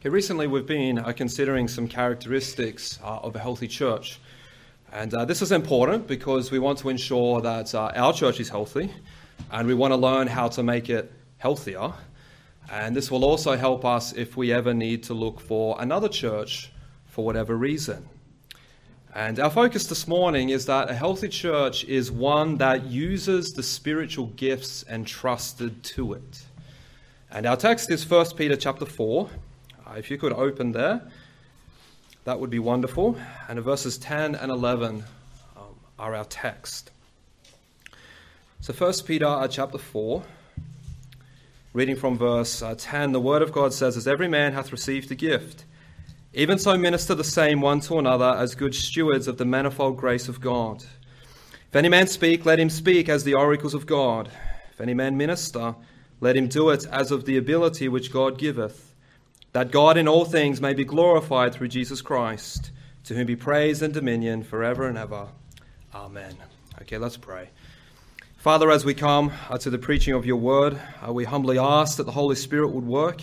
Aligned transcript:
Okay, 0.00 0.10
recently 0.10 0.46
we've 0.46 0.64
been 0.64 1.00
uh, 1.00 1.10
considering 1.10 1.66
some 1.66 1.88
characteristics 1.88 3.00
uh, 3.02 3.18
of 3.18 3.34
a 3.34 3.40
healthy 3.40 3.66
church. 3.66 4.20
And 4.92 5.12
uh, 5.12 5.24
this 5.24 5.42
is 5.42 5.50
important 5.50 6.06
because 6.06 6.52
we 6.52 6.60
want 6.60 6.78
to 6.78 6.88
ensure 6.88 7.40
that 7.40 7.74
uh, 7.74 7.90
our 7.96 8.12
church 8.12 8.38
is 8.38 8.48
healthy 8.48 8.92
and 9.50 9.66
we 9.66 9.74
want 9.74 9.90
to 9.90 9.96
learn 9.96 10.28
how 10.28 10.46
to 10.50 10.62
make 10.62 10.88
it 10.88 11.10
healthier. 11.38 11.92
And 12.70 12.94
this 12.94 13.10
will 13.10 13.24
also 13.24 13.56
help 13.56 13.84
us 13.84 14.12
if 14.12 14.36
we 14.36 14.52
ever 14.52 14.72
need 14.72 15.02
to 15.02 15.14
look 15.14 15.40
for 15.40 15.74
another 15.80 16.08
church 16.08 16.70
for 17.06 17.24
whatever 17.24 17.56
reason. 17.56 18.08
And 19.16 19.40
our 19.40 19.50
focus 19.50 19.88
this 19.88 20.06
morning 20.06 20.50
is 20.50 20.64
that 20.66 20.88
a 20.88 20.94
healthy 20.94 21.28
church 21.28 21.82
is 21.86 22.08
one 22.12 22.56
that 22.58 22.84
uses 22.84 23.50
the 23.50 23.64
spiritual 23.64 24.26
gifts 24.36 24.84
entrusted 24.88 25.82
to 25.82 26.12
it. 26.12 26.44
And 27.32 27.46
our 27.46 27.56
text 27.56 27.90
is 27.90 28.08
1 28.08 28.36
Peter 28.36 28.54
chapter 28.54 28.86
4. 28.86 29.28
If 29.96 30.10
you 30.10 30.18
could 30.18 30.32
open 30.32 30.72
there, 30.72 31.02
that 32.24 32.38
would 32.38 32.50
be 32.50 32.58
wonderful. 32.58 33.16
And 33.48 33.58
verses 33.60 33.96
10 33.98 34.34
and 34.34 34.50
11 34.50 35.02
um, 35.56 35.62
are 35.98 36.14
our 36.14 36.24
text. 36.24 36.90
So 38.60 38.72
1 38.72 38.92
Peter 39.06 39.26
uh, 39.26 39.48
chapter 39.48 39.78
4, 39.78 40.22
reading 41.72 41.96
from 41.96 42.18
verse 42.18 42.60
uh, 42.60 42.74
10, 42.76 43.12
the 43.12 43.20
word 43.20 43.40
of 43.40 43.52
God 43.52 43.72
says, 43.72 43.96
As 43.96 44.06
every 44.06 44.28
man 44.28 44.52
hath 44.52 44.72
received 44.72 45.10
a 45.10 45.14
gift, 45.14 45.64
even 46.34 46.58
so 46.58 46.76
minister 46.76 47.14
the 47.14 47.24
same 47.24 47.60
one 47.60 47.80
to 47.80 47.98
another 47.98 48.36
as 48.38 48.54
good 48.54 48.74
stewards 48.74 49.26
of 49.26 49.38
the 49.38 49.46
manifold 49.46 49.96
grace 49.96 50.28
of 50.28 50.40
God. 50.40 50.84
If 51.68 51.76
any 51.76 51.88
man 51.88 52.06
speak, 52.06 52.44
let 52.44 52.60
him 52.60 52.70
speak 52.70 53.08
as 53.08 53.24
the 53.24 53.34
oracles 53.34 53.74
of 53.74 53.86
God. 53.86 54.30
If 54.72 54.80
any 54.80 54.94
man 54.94 55.16
minister, 55.16 55.74
let 56.20 56.36
him 56.36 56.48
do 56.48 56.70
it 56.70 56.84
as 56.86 57.10
of 57.10 57.24
the 57.24 57.38
ability 57.38 57.88
which 57.88 58.12
God 58.12 58.38
giveth 58.38 58.87
that 59.52 59.70
God 59.70 59.96
in 59.96 60.08
all 60.08 60.24
things 60.24 60.60
may 60.60 60.74
be 60.74 60.84
glorified 60.84 61.54
through 61.54 61.68
Jesus 61.68 62.02
Christ, 62.02 62.70
to 63.04 63.14
whom 63.14 63.26
be 63.26 63.36
praise 63.36 63.82
and 63.82 63.94
dominion 63.94 64.42
forever 64.42 64.86
and 64.86 64.98
ever. 64.98 65.28
Amen. 65.94 66.36
Okay, 66.82 66.98
let's 66.98 67.16
pray. 67.16 67.48
Father, 68.36 68.70
as 68.70 68.84
we 68.84 68.94
come 68.94 69.32
uh, 69.50 69.58
to 69.58 69.68
the 69.68 69.78
preaching 69.78 70.14
of 70.14 70.24
your 70.24 70.36
word, 70.36 70.80
uh, 71.06 71.12
we 71.12 71.24
humbly 71.24 71.58
ask 71.58 71.96
that 71.96 72.04
the 72.04 72.12
Holy 72.12 72.36
Spirit 72.36 72.68
would 72.68 72.86
work. 72.86 73.22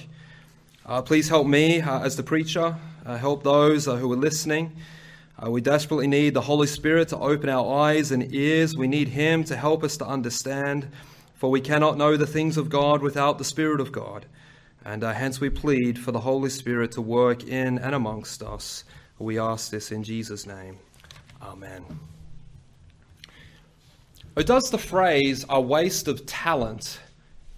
Uh, 0.85 1.01
please 1.01 1.29
help 1.29 1.47
me 1.47 1.79
uh, 1.79 2.03
as 2.03 2.17
the 2.17 2.23
preacher, 2.23 2.75
uh, 3.05 3.17
help 3.17 3.43
those 3.43 3.87
uh, 3.87 3.95
who 3.95 4.11
are 4.11 4.17
listening. 4.17 4.75
we 5.47 5.61
desperately 5.61 6.07
need 6.07 6.33
the 6.33 6.41
Holy 6.41 6.67
Spirit 6.67 7.07
to 7.09 7.17
open 7.17 7.49
our 7.49 7.79
eyes 7.79 8.11
and 8.11 8.33
ears. 8.33 8.75
We 8.75 8.87
need 8.87 9.07
Him 9.07 9.43
to 9.45 9.55
help 9.55 9.83
us 9.83 9.95
to 9.97 10.05
understand, 10.05 10.89
for 11.35 11.49
we 11.49 11.61
cannot 11.61 11.97
know 11.97 12.17
the 12.17 12.27
things 12.27 12.57
of 12.57 12.69
God 12.69 13.01
without 13.01 13.37
the 13.37 13.45
Spirit 13.45 13.79
of 13.79 13.91
God. 13.91 14.25
And 14.85 15.03
uh, 15.03 15.13
hence 15.13 15.41
we 15.41 15.49
plead 15.49 15.97
for 15.97 16.11
the 16.11 16.19
Holy 16.19 16.49
Spirit 16.49 16.91
to 16.91 17.01
work 17.01 17.47
in 17.47 17.79
and 17.79 17.95
amongst 17.95 18.43
us. 18.43 18.83
We 19.17 19.39
ask 19.39 19.71
this 19.71 19.91
in 19.91 20.03
Jesus' 20.03 20.45
name. 20.45 20.77
Amen. 21.41 21.83
Or 24.37 24.43
does 24.43 24.69
the 24.69 24.77
phrase 24.77 25.43
a 25.49 25.59
waste 25.59 26.07
of 26.07 26.27
talent 26.27 26.99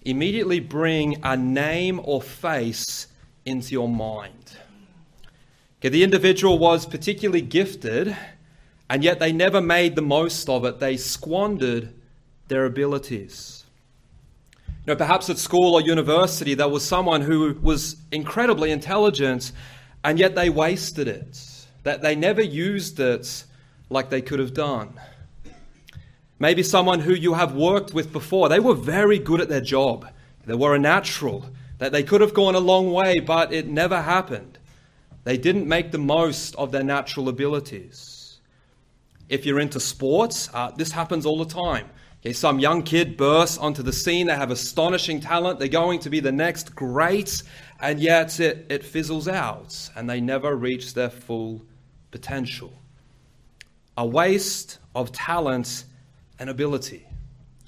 immediately 0.02 0.58
bring 0.58 1.20
a 1.22 1.36
name 1.36 2.00
or 2.02 2.22
face 2.22 3.08
into 3.44 3.72
your 3.72 3.88
mind? 3.88 4.56
Okay, 5.80 5.90
the 5.90 6.04
individual 6.04 6.58
was 6.58 6.86
particularly 6.86 7.42
gifted, 7.42 8.16
and 8.88 9.04
yet 9.04 9.18
they 9.18 9.32
never 9.32 9.60
made 9.60 9.96
the 9.96 10.02
most 10.02 10.48
of 10.48 10.64
it. 10.64 10.80
They 10.80 10.96
squandered 10.96 11.92
their 12.46 12.64
abilities 12.64 13.57
know, 14.88 14.96
perhaps 14.96 15.28
at 15.30 15.38
school 15.38 15.74
or 15.74 15.80
university, 15.80 16.54
there 16.54 16.68
was 16.68 16.84
someone 16.84 17.22
who 17.22 17.56
was 17.60 17.96
incredibly 18.10 18.70
intelligent, 18.70 19.52
and 20.04 20.18
yet 20.18 20.34
they 20.34 20.50
wasted 20.50 21.08
it. 21.08 21.44
That 21.82 22.02
they 22.02 22.14
never 22.14 22.42
used 22.42 22.98
it 23.00 23.44
like 23.90 24.10
they 24.10 24.20
could 24.20 24.38
have 24.38 24.54
done. 24.54 24.98
Maybe 26.38 26.62
someone 26.62 27.00
who 27.00 27.14
you 27.14 27.34
have 27.34 27.54
worked 27.54 27.92
with 27.92 28.12
before, 28.12 28.48
they 28.48 28.60
were 28.60 28.74
very 28.74 29.18
good 29.18 29.40
at 29.40 29.48
their 29.48 29.60
job. 29.60 30.08
They 30.46 30.54
were 30.54 30.74
a 30.74 30.78
natural, 30.78 31.44
that 31.78 31.92
they 31.92 32.02
could 32.02 32.20
have 32.20 32.34
gone 32.34 32.54
a 32.54 32.60
long 32.60 32.92
way, 32.92 33.20
but 33.20 33.52
it 33.52 33.66
never 33.66 34.02
happened. 34.02 34.58
They 35.24 35.36
didn't 35.36 35.66
make 35.66 35.90
the 35.90 35.98
most 35.98 36.54
of 36.54 36.72
their 36.72 36.84
natural 36.84 37.28
abilities. 37.28 38.38
If 39.28 39.44
you're 39.44 39.60
into 39.60 39.80
sports, 39.80 40.48
uh, 40.54 40.70
this 40.70 40.92
happens 40.92 41.26
all 41.26 41.38
the 41.38 41.52
time. 41.52 41.90
Okay, 42.20 42.32
some 42.32 42.58
young 42.58 42.82
kid 42.82 43.16
bursts 43.16 43.58
onto 43.58 43.82
the 43.82 43.92
scene. 43.92 44.26
They 44.26 44.34
have 44.34 44.50
astonishing 44.50 45.20
talent. 45.20 45.60
They're 45.60 45.68
going 45.68 46.00
to 46.00 46.10
be 46.10 46.18
the 46.18 46.32
next 46.32 46.74
great, 46.74 47.42
and 47.80 48.00
yet 48.00 48.40
it, 48.40 48.66
it 48.68 48.84
fizzles 48.84 49.28
out 49.28 49.88
and 49.94 50.10
they 50.10 50.20
never 50.20 50.56
reach 50.56 50.94
their 50.94 51.10
full 51.10 51.62
potential. 52.10 52.72
A 53.96 54.04
waste 54.04 54.78
of 54.96 55.12
talent 55.12 55.84
and 56.40 56.50
ability. 56.50 57.06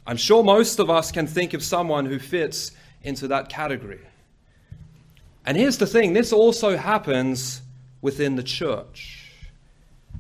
I'm 0.05 0.17
sure 0.17 0.43
most 0.43 0.81
of 0.81 0.91
us 0.91 1.13
can 1.13 1.29
think 1.29 1.55
of 1.55 1.63
someone 1.63 2.07
who 2.07 2.19
fits 2.19 2.73
into 3.03 3.29
that 3.29 3.49
category. 3.49 4.01
And 5.47 5.57
here's 5.57 5.79
the 5.79 5.87
thing 5.87 6.13
this 6.13 6.33
also 6.33 6.77
happens 6.77 7.63
within 8.03 8.35
the 8.35 8.43
church. 8.43 9.20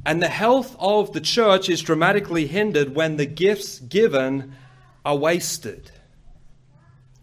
And 0.04 0.22
the 0.22 0.28
health 0.28 0.76
of 0.78 1.12
the 1.12 1.20
church 1.20 1.68
is 1.68 1.82
dramatically 1.82 2.46
hindered 2.46 2.94
when 2.94 3.16
the 3.16 3.26
gifts 3.26 3.78
given 3.78 4.54
are 5.04 5.16
wasted. 5.16 5.90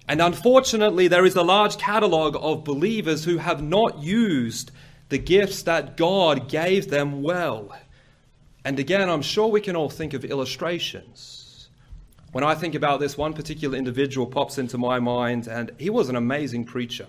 And 0.08 0.22
unfortunately, 0.22 1.08
there 1.08 1.26
is 1.26 1.36
a 1.36 1.44
large 1.44 1.78
catalogue 1.78 2.38
of 2.40 2.64
believers 2.64 3.26
who 3.26 3.38
have 3.38 3.62
not 3.62 4.00
used 4.00 4.72
the 5.10 5.18
gifts 5.18 5.64
that 5.64 5.98
God 5.98 6.50
gave 6.50 6.90
them 6.90 7.24
well. 7.24 7.76
And 8.64 8.80
again, 8.80 9.10
I'm 9.10 9.22
sure 9.22 9.48
we 9.48 9.62
can 9.62 9.76
all 9.76 9.90
think 9.90 10.14
of 10.14 10.24
illustrations. 10.24 11.70
When 12.32 12.44
I 12.44 12.56
think 12.56 12.76
about 12.76 13.00
this, 13.00 13.18
one 13.18 13.34
particular 13.34 13.78
individual 13.78 14.28
pops 14.28 14.58
into 14.58 14.78
my 14.78 15.00
mind, 15.00 15.48
and 15.48 15.72
he 15.78 15.90
was 15.90 16.10
an 16.10 16.16
amazing 16.16 16.66
preacher. 16.66 17.08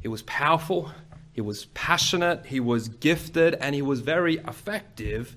He 0.00 0.08
was 0.08 0.22
powerful, 0.22 0.92
he 1.34 1.40
was 1.40 1.66
passionate, 1.74 2.46
he 2.46 2.60
was 2.60 2.88
gifted, 2.88 3.54
and 3.54 3.74
he 3.74 3.82
was 3.82 4.00
very 4.00 4.36
effective, 4.36 5.36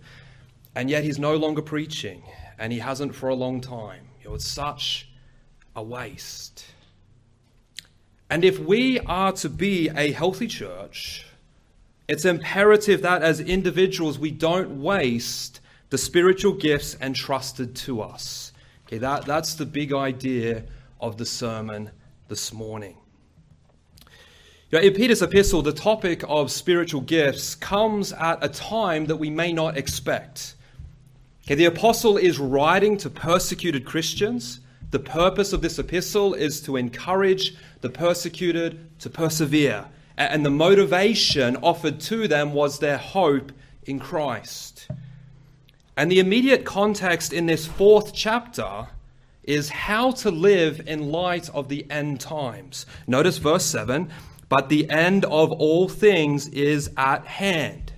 and 0.75 0.91
yet 0.91 1.03
he's 1.03 1.17
no 1.17 1.35
longer 1.35 1.63
preaching, 1.63 2.21
and 2.59 2.71
he 2.71 2.77
hasn't 2.79 3.15
for 3.15 3.29
a 3.29 3.35
long 3.35 3.61
time. 3.61 4.07
It 4.23 4.29
was 4.29 4.45
such 4.45 5.09
a 5.75 5.81
waste. 5.81 6.65
And 8.29 8.45
if 8.45 8.59
we 8.59 8.99
are 8.99 9.31
to 9.33 9.49
be 9.49 9.89
a 9.89 10.11
healthy 10.11 10.45
church, 10.45 11.25
it's 12.07 12.25
imperative 12.25 13.01
that 13.01 13.23
as 13.23 13.39
individuals 13.39 14.19
we 14.19 14.29
don't 14.29 14.81
waste 14.81 15.61
the 15.89 15.97
spiritual 15.97 16.53
gifts 16.53 16.95
entrusted 17.01 17.75
to 17.75 18.01
us. 18.01 18.51
Okay, 18.85 18.99
that, 18.99 19.25
that's 19.25 19.55
the 19.55 19.65
big 19.65 19.93
idea 19.93 20.63
of 21.01 21.17
the 21.17 21.25
sermon 21.25 21.89
this 22.27 22.53
morning. 22.53 22.97
In 24.69 24.93
Peter's 24.93 25.21
epistle, 25.21 25.61
the 25.61 25.71
topic 25.71 26.25
of 26.27 26.51
spiritual 26.51 26.99
gifts 26.99 27.55
comes 27.55 28.11
at 28.11 28.43
a 28.43 28.49
time 28.49 29.05
that 29.05 29.15
we 29.15 29.29
may 29.29 29.53
not 29.53 29.77
expect. 29.77 30.55
Okay, 31.45 31.55
the 31.55 31.65
apostle 31.65 32.17
is 32.17 32.37
writing 32.37 32.97
to 32.97 33.09
persecuted 33.09 33.85
Christians. 33.85 34.59
The 34.91 34.99
purpose 34.99 35.53
of 35.53 35.61
this 35.61 35.79
epistle 35.79 36.33
is 36.33 36.59
to 36.63 36.75
encourage 36.75 37.55
the 37.79 37.89
persecuted 37.89 38.99
to 38.99 39.09
persevere. 39.09 39.85
And 40.17 40.45
the 40.45 40.49
motivation 40.49 41.55
offered 41.63 42.01
to 42.01 42.27
them 42.27 42.51
was 42.51 42.79
their 42.79 42.97
hope 42.97 43.53
in 43.85 43.99
Christ. 43.99 44.89
And 45.95 46.11
the 46.11 46.19
immediate 46.19 46.65
context 46.65 47.31
in 47.31 47.45
this 47.45 47.65
fourth 47.65 48.13
chapter 48.13 48.87
is 49.43 49.69
how 49.69 50.11
to 50.11 50.29
live 50.29 50.81
in 50.87 51.09
light 51.09 51.49
of 51.51 51.69
the 51.69 51.89
end 51.89 52.19
times. 52.19 52.85
Notice 53.07 53.37
verse 53.37 53.63
7 53.63 54.11
but 54.49 54.69
the 54.69 54.89
end 54.89 55.25
of 55.25 55.51
all 55.51 55.87
things 55.89 56.47
is 56.49 56.89
at 56.97 57.25
hand. 57.25 57.93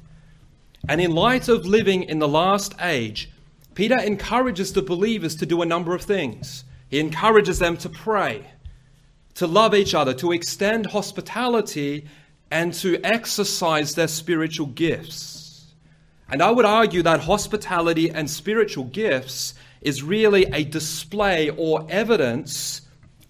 And 0.87 0.99
in 0.99 1.11
light 1.11 1.47
of 1.47 1.65
living 1.65 2.03
in 2.03 2.19
the 2.19 2.27
last 2.27 2.73
age, 2.81 3.29
Peter 3.75 3.99
encourages 3.99 4.73
the 4.73 4.81
believers 4.81 5.35
to 5.35 5.45
do 5.45 5.61
a 5.61 5.65
number 5.65 5.93
of 5.93 6.01
things. 6.01 6.63
He 6.89 6.99
encourages 6.99 7.59
them 7.59 7.77
to 7.77 7.89
pray, 7.89 8.45
to 9.35 9.45
love 9.45 9.75
each 9.75 9.93
other, 9.93 10.13
to 10.15 10.31
extend 10.31 10.87
hospitality, 10.87 12.07
and 12.51 12.73
to 12.73 12.99
exercise 13.03 13.93
their 13.93 14.07
spiritual 14.07 14.67
gifts. 14.67 15.67
And 16.31 16.41
I 16.41 16.51
would 16.51 16.65
argue 16.65 17.03
that 17.03 17.21
hospitality 17.21 18.09
and 18.09 18.29
spiritual 18.29 18.85
gifts 18.85 19.53
is 19.81 20.03
really 20.03 20.45
a 20.45 20.63
display 20.63 21.49
or 21.51 21.85
evidence 21.89 22.81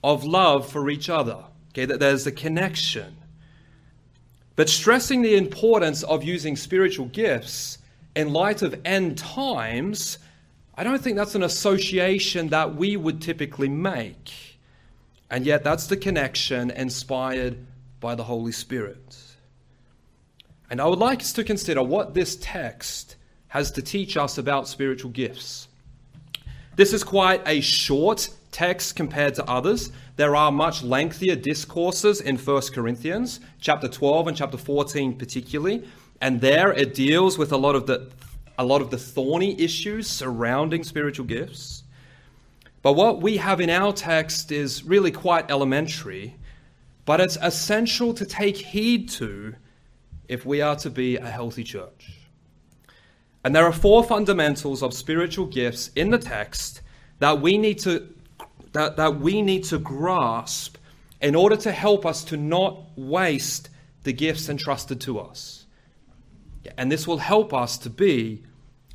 of 0.04 0.24
love 0.24 0.70
for 0.70 0.90
each 0.90 1.10
other. 1.10 1.44
Okay, 1.70 1.86
that 1.86 2.00
there's 2.00 2.26
a 2.28 2.32
connection. 2.32 3.16
But 4.56 4.70
stressing 4.70 5.22
the 5.22 5.36
importance 5.36 6.04
of 6.04 6.24
using 6.24 6.56
spiritual 6.56 7.06
gifts 7.08 7.78
in 8.16 8.34
light 8.34 8.62
of 8.62 8.80
end 8.84 9.18
times, 9.18 10.18
I 10.76 10.84
don't 10.84 11.02
think 11.02 11.16
that's 11.16 11.36
an 11.36 11.44
association 11.44 12.50
that 12.50 12.76
we 12.76 12.98
would 12.98 13.22
typically 13.22 13.70
make. 13.70 14.58
And 15.30 15.46
yet, 15.46 15.64
that's 15.64 15.88
the 15.88 15.96
connection 15.96 16.72
inspired 16.72 17.58
by 18.00 18.16
the 18.16 18.24
Holy 18.24 18.52
Spirit. 18.52 19.18
And 20.70 20.82
I 20.82 20.88
would 20.88 21.00
like 21.00 21.22
us 21.22 21.34
to 21.34 21.44
consider 21.44 21.84
what 21.84 22.14
this 22.14 22.38
text 22.42 23.16
has 23.50 23.72
to 23.72 23.82
teach 23.82 24.18
us 24.18 24.38
about 24.38 24.68
spiritual 24.68 25.12
gifts. 25.12 25.68
This 26.76 26.94
is 26.94 27.04
quite 27.04 27.42
a 27.48 27.62
short 27.62 28.30
text 28.52 28.96
compared 28.96 29.36
to 29.36 29.46
others. 29.46 29.92
There 30.16 30.36
are 30.36 30.52
much 30.52 30.84
lengthier 30.84 31.36
discourses 31.36 32.22
in 32.22 32.38
1 32.38 32.62
Corinthians, 32.74 33.40
chapter 33.62 33.88
12 33.88 34.28
and 34.30 34.38
chapter 34.38 34.58
14 34.58 35.18
particularly, 35.18 35.88
and 36.22 36.42
there 36.42 36.72
it 36.74 36.94
deals 36.94 37.38
with 37.38 37.52
a 37.52 37.58
lot 37.58 37.76
of 37.76 37.86
the 37.88 38.12
a 38.58 38.66
lot 38.66 38.82
of 38.82 38.90
the 38.90 38.98
thorny 38.98 39.60
issues 39.60 40.06
surrounding 40.06 40.84
spiritual 40.84 41.26
gifts. 41.26 41.84
But 42.82 42.94
what 42.94 43.22
we 43.22 43.38
have 43.38 43.62
in 43.62 43.70
our 43.70 43.94
text 43.94 44.52
is 44.52 44.84
really 44.84 45.12
quite 45.12 45.50
elementary, 45.50 46.36
but 47.06 47.22
it's 47.22 47.38
essential 47.42 48.14
to 48.14 48.26
take 48.26 48.58
heed 48.58 49.10
to 49.12 49.56
if 50.28 50.46
we 50.46 50.62
are 50.62 50.76
to 50.78 50.90
be 50.90 51.16
a 51.16 51.30
healthy 51.30 51.64
church. 51.64 52.20
And 53.44 53.56
there 53.56 53.66
are 53.66 53.72
four 53.72 54.04
fundamentals 54.04 54.84
of 54.84 54.94
spiritual 54.94 55.46
gifts 55.46 55.92
in 55.96 56.10
the 56.10 56.18
text 56.18 56.82
that 57.20 57.40
we 57.40 57.58
need 57.58 57.80
to, 57.80 58.14
that, 58.74 58.98
that 58.98 59.20
we 59.20 59.42
need 59.42 59.64
to 59.66 59.80
grasp 59.80 60.78
in 61.22 61.36
order 61.36 61.58
to 61.58 61.72
help 61.72 62.06
us 62.06 62.24
to 62.26 62.38
not 62.38 62.84
waste 62.96 63.70
the 64.04 64.14
gifts 64.14 64.50
entrusted 64.50 65.02
to 65.02 65.20
us. 65.20 65.66
And 66.78 66.92
this 66.92 67.08
will 67.08 67.18
help 67.18 67.54
us 67.54 67.78
to 67.80 67.90
be 67.90 68.44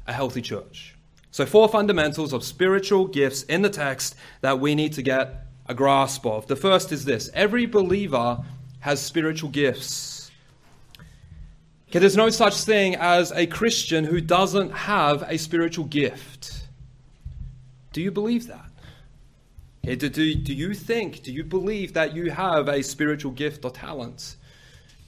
a 0.07 0.13
healthy 0.13 0.43
church. 0.43 0.95
So, 1.31 1.45
four 1.45 1.69
fundamentals 1.69 2.33
of 2.33 2.45
spiritual 2.45 3.09
gifts 3.09 3.43
in 3.45 3.63
the 3.63 3.71
text 3.71 4.15
that 4.41 4.61
we 4.61 4.75
need 4.75 4.93
to 4.93 5.03
get 5.03 5.47
a 5.67 5.75
grasp 5.75 6.25
of. 6.27 6.47
The 6.47 6.57
first 6.57 6.93
is 6.93 7.05
this 7.05 7.31
every 7.35 7.67
believer 7.67 8.39
has 8.81 9.01
spiritual 9.01 9.51
gifts. 9.51 10.31
Okay, 11.89 11.99
there's 11.99 12.17
no 12.17 12.31
such 12.31 12.55
thing 12.65 12.97
as 12.97 13.33
a 13.33 13.47
Christian 13.47 14.05
who 14.05 14.21
doesn't 14.21 14.71
have 14.71 15.23
a 15.29 15.39
spiritual 15.39 15.87
gift. 15.87 16.67
Do 17.93 18.03
you 18.03 18.11
believe 18.11 18.47
that? 18.49 18.74
Do, 19.85 19.97
do, 20.09 20.35
do 20.35 20.55
you 20.55 20.75
think, 20.75 21.23
do 21.23 21.33
you 21.33 21.45
believe 21.45 21.93
that 21.93 22.15
you 22.15 22.31
have 22.31 22.69
a 22.69 22.83
spiritual 22.83 23.33
gift 23.33 23.65
or 23.65 23.71
talent? 23.71 24.37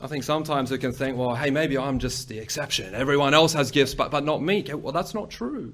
I 0.00 0.06
think 0.06 0.24
sometimes 0.24 0.70
we 0.70 0.78
can 0.78 0.92
think, 0.92 1.16
well, 1.16 1.34
hey, 1.34 1.50
maybe 1.50 1.78
I'm 1.78 1.98
just 1.98 2.28
the 2.28 2.38
exception. 2.38 2.94
Everyone 2.94 3.32
else 3.32 3.54
has 3.54 3.70
gifts, 3.70 3.94
but, 3.94 4.10
but 4.10 4.24
not 4.24 4.42
me. 4.42 4.60
Okay, 4.60 4.74
well, 4.74 4.92
that's 4.92 5.14
not 5.14 5.30
true. 5.30 5.72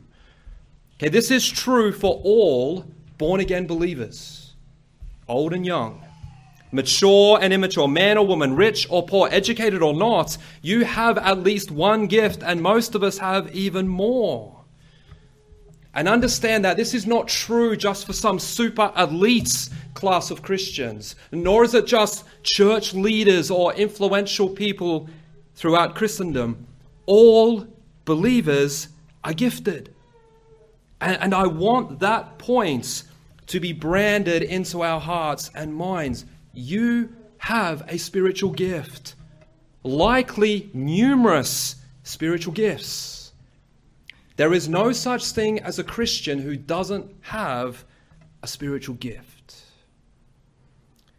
Okay, 0.98 1.08
this 1.08 1.30
is 1.30 1.48
true 1.48 1.92
for 1.92 2.20
all 2.22 2.86
born 3.18 3.40
again 3.40 3.66
believers, 3.66 4.54
old 5.28 5.52
and 5.52 5.66
young 5.66 6.02
mature 6.72 7.38
and 7.40 7.52
immature, 7.52 7.86
man 7.86 8.18
or 8.18 8.26
woman, 8.26 8.56
rich 8.56 8.86
or 8.90 9.04
poor, 9.04 9.28
educated 9.30 9.82
or 9.82 9.94
not, 9.94 10.36
you 10.62 10.84
have 10.84 11.18
at 11.18 11.42
least 11.42 11.70
one 11.70 12.06
gift, 12.06 12.42
and 12.42 12.60
most 12.60 12.94
of 12.94 13.02
us 13.02 13.18
have 13.18 13.54
even 13.54 13.86
more. 13.86 14.61
And 15.94 16.08
understand 16.08 16.64
that 16.64 16.76
this 16.76 16.94
is 16.94 17.06
not 17.06 17.28
true 17.28 17.76
just 17.76 18.06
for 18.06 18.14
some 18.14 18.38
super 18.38 18.92
elites 18.96 19.70
class 19.94 20.30
of 20.30 20.42
Christians, 20.42 21.16
nor 21.30 21.64
is 21.64 21.74
it 21.74 21.86
just 21.86 22.24
church 22.42 22.94
leaders 22.94 23.50
or 23.50 23.74
influential 23.74 24.48
people 24.48 25.08
throughout 25.54 25.94
Christendom. 25.94 26.66
All 27.04 27.66
believers 28.04 28.88
are 29.22 29.34
gifted. 29.34 29.94
And, 31.00 31.20
and 31.20 31.34
I 31.34 31.46
want 31.46 32.00
that 32.00 32.38
point 32.38 33.04
to 33.48 33.60
be 33.60 33.72
branded 33.72 34.42
into 34.42 34.82
our 34.82 35.00
hearts 35.00 35.50
and 35.54 35.74
minds. 35.74 36.24
You 36.54 37.14
have 37.38 37.84
a 37.88 37.98
spiritual 37.98 38.50
gift, 38.50 39.14
likely 39.82 40.70
numerous 40.72 41.76
spiritual 42.02 42.54
gifts. 42.54 43.21
There 44.36 44.54
is 44.54 44.68
no 44.68 44.92
such 44.92 45.26
thing 45.26 45.58
as 45.60 45.78
a 45.78 45.84
Christian 45.84 46.38
who 46.38 46.56
doesn't 46.56 47.12
have 47.22 47.84
a 48.42 48.46
spiritual 48.46 48.96
gift. 48.96 49.62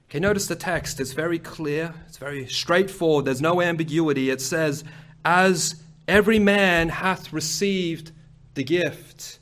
Okay, 0.10 0.20
notice 0.20 0.48
the 0.48 0.56
text. 0.56 1.00
It's 1.00 1.14
very 1.14 1.40
clear, 1.40 1.94
it's 2.08 2.18
very 2.18 2.48
straightforward, 2.48 3.26
there's 3.26 3.42
no 3.42 3.62
ambiguity. 3.62 4.30
It 4.30 4.42
says, 4.42 4.84
As 5.26 5.82
every 6.08 6.40
man 6.40 6.90
hath 6.90 7.34
received 7.34 8.12
the 8.54 8.64
gift. 8.64 9.40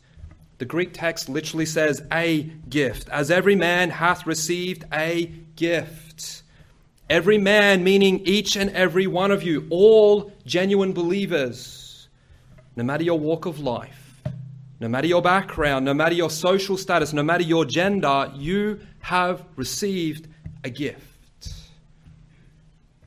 The 0.58 0.66
Greek 0.66 0.94
text 0.94 1.28
literally 1.28 1.66
says, 1.66 2.04
a 2.12 2.44
gift. 2.70 3.10
As 3.10 3.32
every 3.32 3.56
man 3.56 3.90
hath 3.90 4.28
received 4.28 4.86
a 4.94 5.26
gift. 5.56 6.44
Every 7.10 7.40
man, 7.40 7.84
meaning 7.84 8.20
each 8.26 8.56
and 8.56 8.70
every 8.70 9.08
one 9.08 9.32
of 9.32 9.44
you, 9.44 9.66
all 9.70 10.32
genuine 10.46 10.94
believers, 10.94 11.81
no 12.76 12.84
matter 12.84 13.04
your 13.04 13.20
walk 13.20 13.46
of 13.46 13.60
life, 13.60 14.22
no 14.80 14.88
matter 14.88 15.08
your 15.08 15.22
background, 15.22 15.86
no 15.86 15.94
matter 15.94 16.16
your 16.16 16.30
social 16.30 16.78
status, 16.78 17.14
no 17.14 17.24
matter 17.24 17.44
your 17.44 17.66
gender, 17.66 18.32
you 18.36 18.80
have 19.00 19.46
received 19.56 20.28
a 20.64 20.70
gift. 20.70 21.54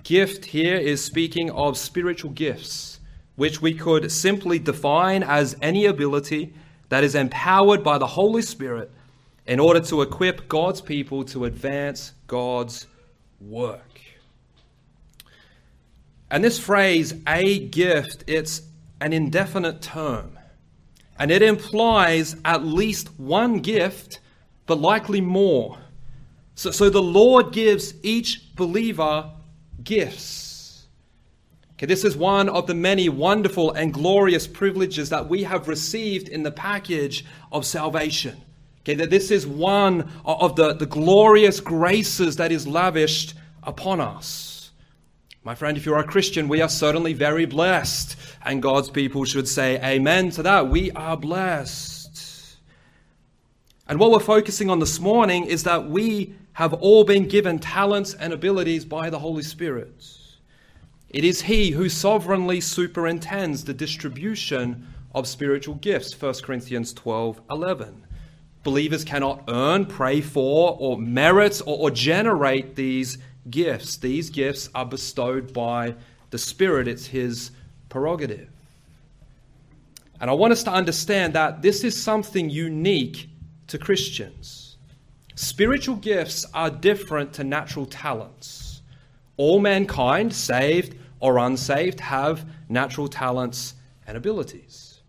Gift 0.05 0.45
here 0.45 0.77
is 0.77 1.03
speaking 1.03 1.51
of 1.51 1.79
spiritual 1.79 2.31
gifts, 2.31 3.01
which 3.37 3.63
we 3.63 3.75
could 3.75 4.13
simply 4.13 4.59
define 4.59 5.23
as 5.23 5.57
any 5.63 5.87
ability 5.87 6.53
that 6.91 7.03
is 7.03 7.15
empowered 7.15 7.83
by 7.83 7.99
the 7.99 8.07
Holy 8.07 8.43
Spirit 8.43 8.91
in 9.47 9.59
order 9.59 9.81
to 9.81 10.03
equip 10.03 10.49
God's 10.49 10.81
people 10.81 11.25
to 11.25 11.47
advance 11.47 12.13
God's 12.27 12.87
work. 13.41 14.01
And 16.31 16.43
this 16.43 16.59
phrase, 16.59 17.15
a 17.27 17.61
gift, 17.69 18.25
it's 18.27 18.63
an 19.01 19.13
indefinite 19.13 19.83
term. 19.83 20.39
And 21.19 21.31
it 21.31 21.43
implies 21.43 22.37
at 22.45 22.65
least 22.65 23.09
one 23.19 23.61
gift, 23.61 24.21
but 24.67 24.81
likely 24.81 25.21
more. 25.21 25.79
So, 26.55 26.71
so 26.71 26.91
the 26.91 27.03
Lord 27.03 27.53
gives 27.53 27.95
each 28.03 28.55
believer 28.57 29.31
gifts. 29.83 30.87
Okay, 31.75 31.87
this 31.87 32.05
is 32.05 32.17
one 32.17 32.49
of 32.49 32.67
the 32.67 32.75
many 32.75 33.09
wonderful 33.09 33.73
and 33.73 33.93
glorious 33.93 34.47
privileges 34.47 35.11
that 35.11 35.29
we 35.29 35.43
have 35.43 35.67
received 35.67 36.29
in 36.29 36.45
the 36.45 36.53
package 36.53 37.25
of 37.51 37.67
salvation. 37.67 38.41
Okay, 38.83 38.95
that 38.95 39.11
this 39.11 39.31
is 39.31 39.47
one 39.47 40.09
of 40.25 40.57
the, 40.57 40.75
the 40.75 40.87
glorious 40.87 41.59
graces 41.59 42.37
that 42.37 42.53
is 42.53 42.67
lavished 42.67 43.35
upon 43.63 44.01
us. 44.01 44.54
My 45.47 45.55
friend, 45.55 45.77
if 45.77 45.85
you're 45.85 45.99
a 45.99 46.05
Christian, 46.05 46.49
we 46.49 46.63
are 46.63 46.71
certainly 46.71 47.13
very 47.13 47.45
blessed. 47.45 48.17
And 48.47 48.63
God's 48.63 48.89
people 48.89 49.27
should 49.27 49.47
say 49.47 49.79
amen 49.85 50.31
to 50.31 50.43
that. 50.43 50.69
We 50.69 50.91
are 50.93 51.19
blessed. 51.19 52.57
And 53.87 54.01
what 54.01 54.11
we're 54.11 54.21
focusing 54.21 54.71
on 54.71 54.79
this 54.79 54.99
morning 54.99 55.45
is 55.45 55.65
that 55.65 55.91
we 55.91 56.35
have 56.55 56.73
all 56.73 57.05
been 57.05 57.29
given 57.29 57.59
talents 57.59 58.15
and 58.15 58.33
abilities 58.33 58.87
by 58.87 59.11
the 59.11 59.19
Holy 59.19 59.43
Spirit. 59.43 60.09
It 61.11 61.25
is 61.25 61.43
He 61.43 61.73
who 61.73 61.91
sovereignly 61.91 62.63
superintends 62.63 63.65
the 63.65 63.75
distribution 63.75 64.87
of 65.15 65.27
spiritual 65.27 65.75
gifts, 65.75 66.19
1 66.19 66.35
Corinthians 66.43 66.95
12 66.95 67.43
11 67.51 68.05
believers 68.65 69.05
cannot 69.05 69.45
earn, 69.47 69.85
pray 69.85 70.23
for, 70.23 70.75
or 70.81 70.99
merit 70.99 71.61
or, 71.67 71.79
or 71.79 71.91
generate 71.91 72.75
these 72.75 73.19
gifts. 73.51 73.97
These 73.97 74.31
gifts 74.31 74.69
are 74.75 74.87
bestowed 74.87 75.53
by 75.53 75.95
the 76.31 76.39
Spirit, 76.39 76.89
it's 76.89 77.07
His 77.07 77.51
prerogative. 77.89 78.49
And 80.21 80.31
I 80.31 80.35
want 80.35 80.53
us 80.53 80.63
to 80.65 80.73
understand 80.73 81.35
that 81.35 81.63
this 81.63 81.85
is 81.85 82.01
something 82.01 82.49
unique 82.49 83.29
to 83.69 83.79
Christians. 83.79 84.77
Spiritual 85.35 85.97
gifts 85.97 86.47
are 86.55 86.71
different 86.71 87.33
to 87.35 87.45
natural 87.45 87.87
talents. 87.87 88.83
All 89.37 89.59
mankind, 89.59 90.33
saved 90.33 90.97
or 91.21 91.39
unsaved, 91.39 92.01
have 92.01 92.47
natural 92.69 93.09
talents 93.09 93.75
and 94.07 94.17
abilities. 94.17 95.01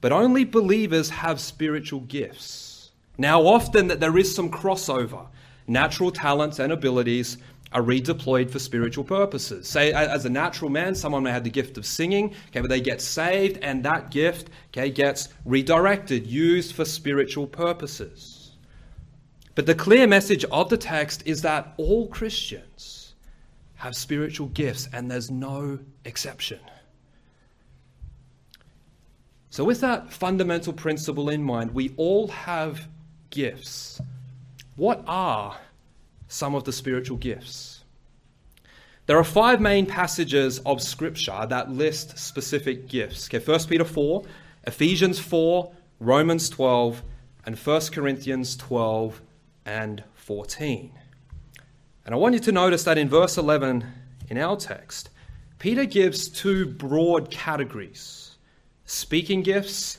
But 0.00 0.12
only 0.12 0.44
believers 0.44 1.10
have 1.10 1.38
spiritual 1.38 2.00
gifts. 2.00 2.90
Now, 3.18 3.42
often 3.42 3.88
that 3.88 4.00
there 4.00 4.16
is 4.16 4.34
some 4.34 4.50
crossover. 4.50 5.26
Natural 5.68 6.10
talents 6.10 6.58
and 6.58 6.72
abilities 6.72 7.36
are 7.72 7.82
redeployed 7.82 8.50
for 8.50 8.58
spiritual 8.58 9.04
purposes. 9.04 9.68
Say, 9.68 9.92
as 9.92 10.24
a 10.24 10.30
natural 10.30 10.70
man, 10.70 10.94
someone 10.94 11.22
may 11.22 11.30
have 11.30 11.44
the 11.44 11.50
gift 11.50 11.78
of 11.78 11.86
singing, 11.86 12.34
okay, 12.48 12.60
but 12.60 12.70
they 12.70 12.80
get 12.80 13.00
saved, 13.00 13.58
and 13.62 13.84
that 13.84 14.10
gift 14.10 14.50
okay, 14.70 14.90
gets 14.90 15.28
redirected, 15.44 16.26
used 16.26 16.74
for 16.74 16.84
spiritual 16.84 17.46
purposes. 17.46 18.52
But 19.54 19.66
the 19.66 19.74
clear 19.74 20.06
message 20.06 20.44
of 20.46 20.68
the 20.70 20.76
text 20.76 21.22
is 21.26 21.42
that 21.42 21.74
all 21.76 22.08
Christians 22.08 23.14
have 23.74 23.96
spiritual 23.96 24.48
gifts, 24.48 24.88
and 24.92 25.10
there's 25.10 25.30
no 25.30 25.78
exception. 26.04 26.60
So, 29.50 29.64
with 29.64 29.80
that 29.80 30.12
fundamental 30.12 30.72
principle 30.72 31.28
in 31.28 31.42
mind, 31.42 31.72
we 31.74 31.92
all 31.96 32.28
have 32.28 32.88
gifts. 33.28 34.00
What 34.76 35.04
are 35.06 35.58
some 36.32 36.54
of 36.54 36.64
the 36.64 36.72
spiritual 36.72 37.16
gifts? 37.16 37.84
There 39.06 39.18
are 39.18 39.24
five 39.24 39.60
main 39.60 39.86
passages 39.86 40.60
of 40.60 40.80
Scripture 40.80 41.46
that 41.48 41.70
list 41.70 42.18
specific 42.18 42.88
gifts. 42.88 43.28
Okay, 43.28 43.44
1 43.44 43.60
Peter 43.68 43.84
4, 43.84 44.24
Ephesians 44.64 45.18
4, 45.18 45.72
Romans 45.98 46.48
12, 46.48 47.02
and 47.44 47.58
1 47.58 47.80
Corinthians 47.92 48.56
12 48.56 49.20
and 49.66 50.04
14. 50.14 50.92
And 52.06 52.14
I 52.14 52.18
want 52.18 52.34
you 52.34 52.40
to 52.40 52.52
notice 52.52 52.84
that 52.84 52.98
in 52.98 53.08
verse 53.08 53.36
11 53.36 53.84
in 54.28 54.38
our 54.38 54.56
text, 54.56 55.10
Peter 55.58 55.84
gives 55.84 56.28
two 56.28 56.66
broad 56.66 57.30
categories 57.30 58.36
speaking 58.84 59.42
gifts 59.42 59.98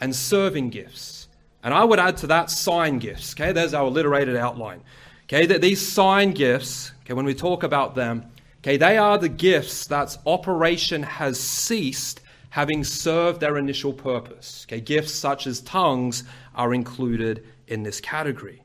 and 0.00 0.14
serving 0.14 0.70
gifts. 0.70 1.28
And 1.62 1.74
I 1.74 1.84
would 1.84 1.98
add 1.98 2.16
to 2.18 2.26
that 2.28 2.50
sign 2.50 2.98
gifts. 2.98 3.34
Okay, 3.34 3.52
there's 3.52 3.74
our 3.74 3.86
alliterated 3.86 4.36
outline. 4.36 4.82
Okay, 5.26 5.46
that 5.46 5.60
these 5.60 5.86
sign 5.86 6.32
gifts, 6.32 6.92
okay, 7.04 7.14
when 7.14 7.26
we 7.26 7.34
talk 7.34 7.62
about 7.62 7.94
them, 7.94 8.30
Okay, 8.66 8.76
they 8.76 8.98
are 8.98 9.16
the 9.16 9.28
gifts 9.28 9.86
that 9.86 10.18
operation 10.26 11.00
has 11.04 11.38
ceased 11.38 12.20
having 12.50 12.82
served 12.82 13.38
their 13.38 13.58
initial 13.58 13.92
purpose. 13.92 14.66
Okay, 14.68 14.80
gifts 14.80 15.14
such 15.14 15.46
as 15.46 15.60
tongues 15.60 16.24
are 16.56 16.74
included 16.74 17.46
in 17.68 17.84
this 17.84 18.00
category. 18.00 18.60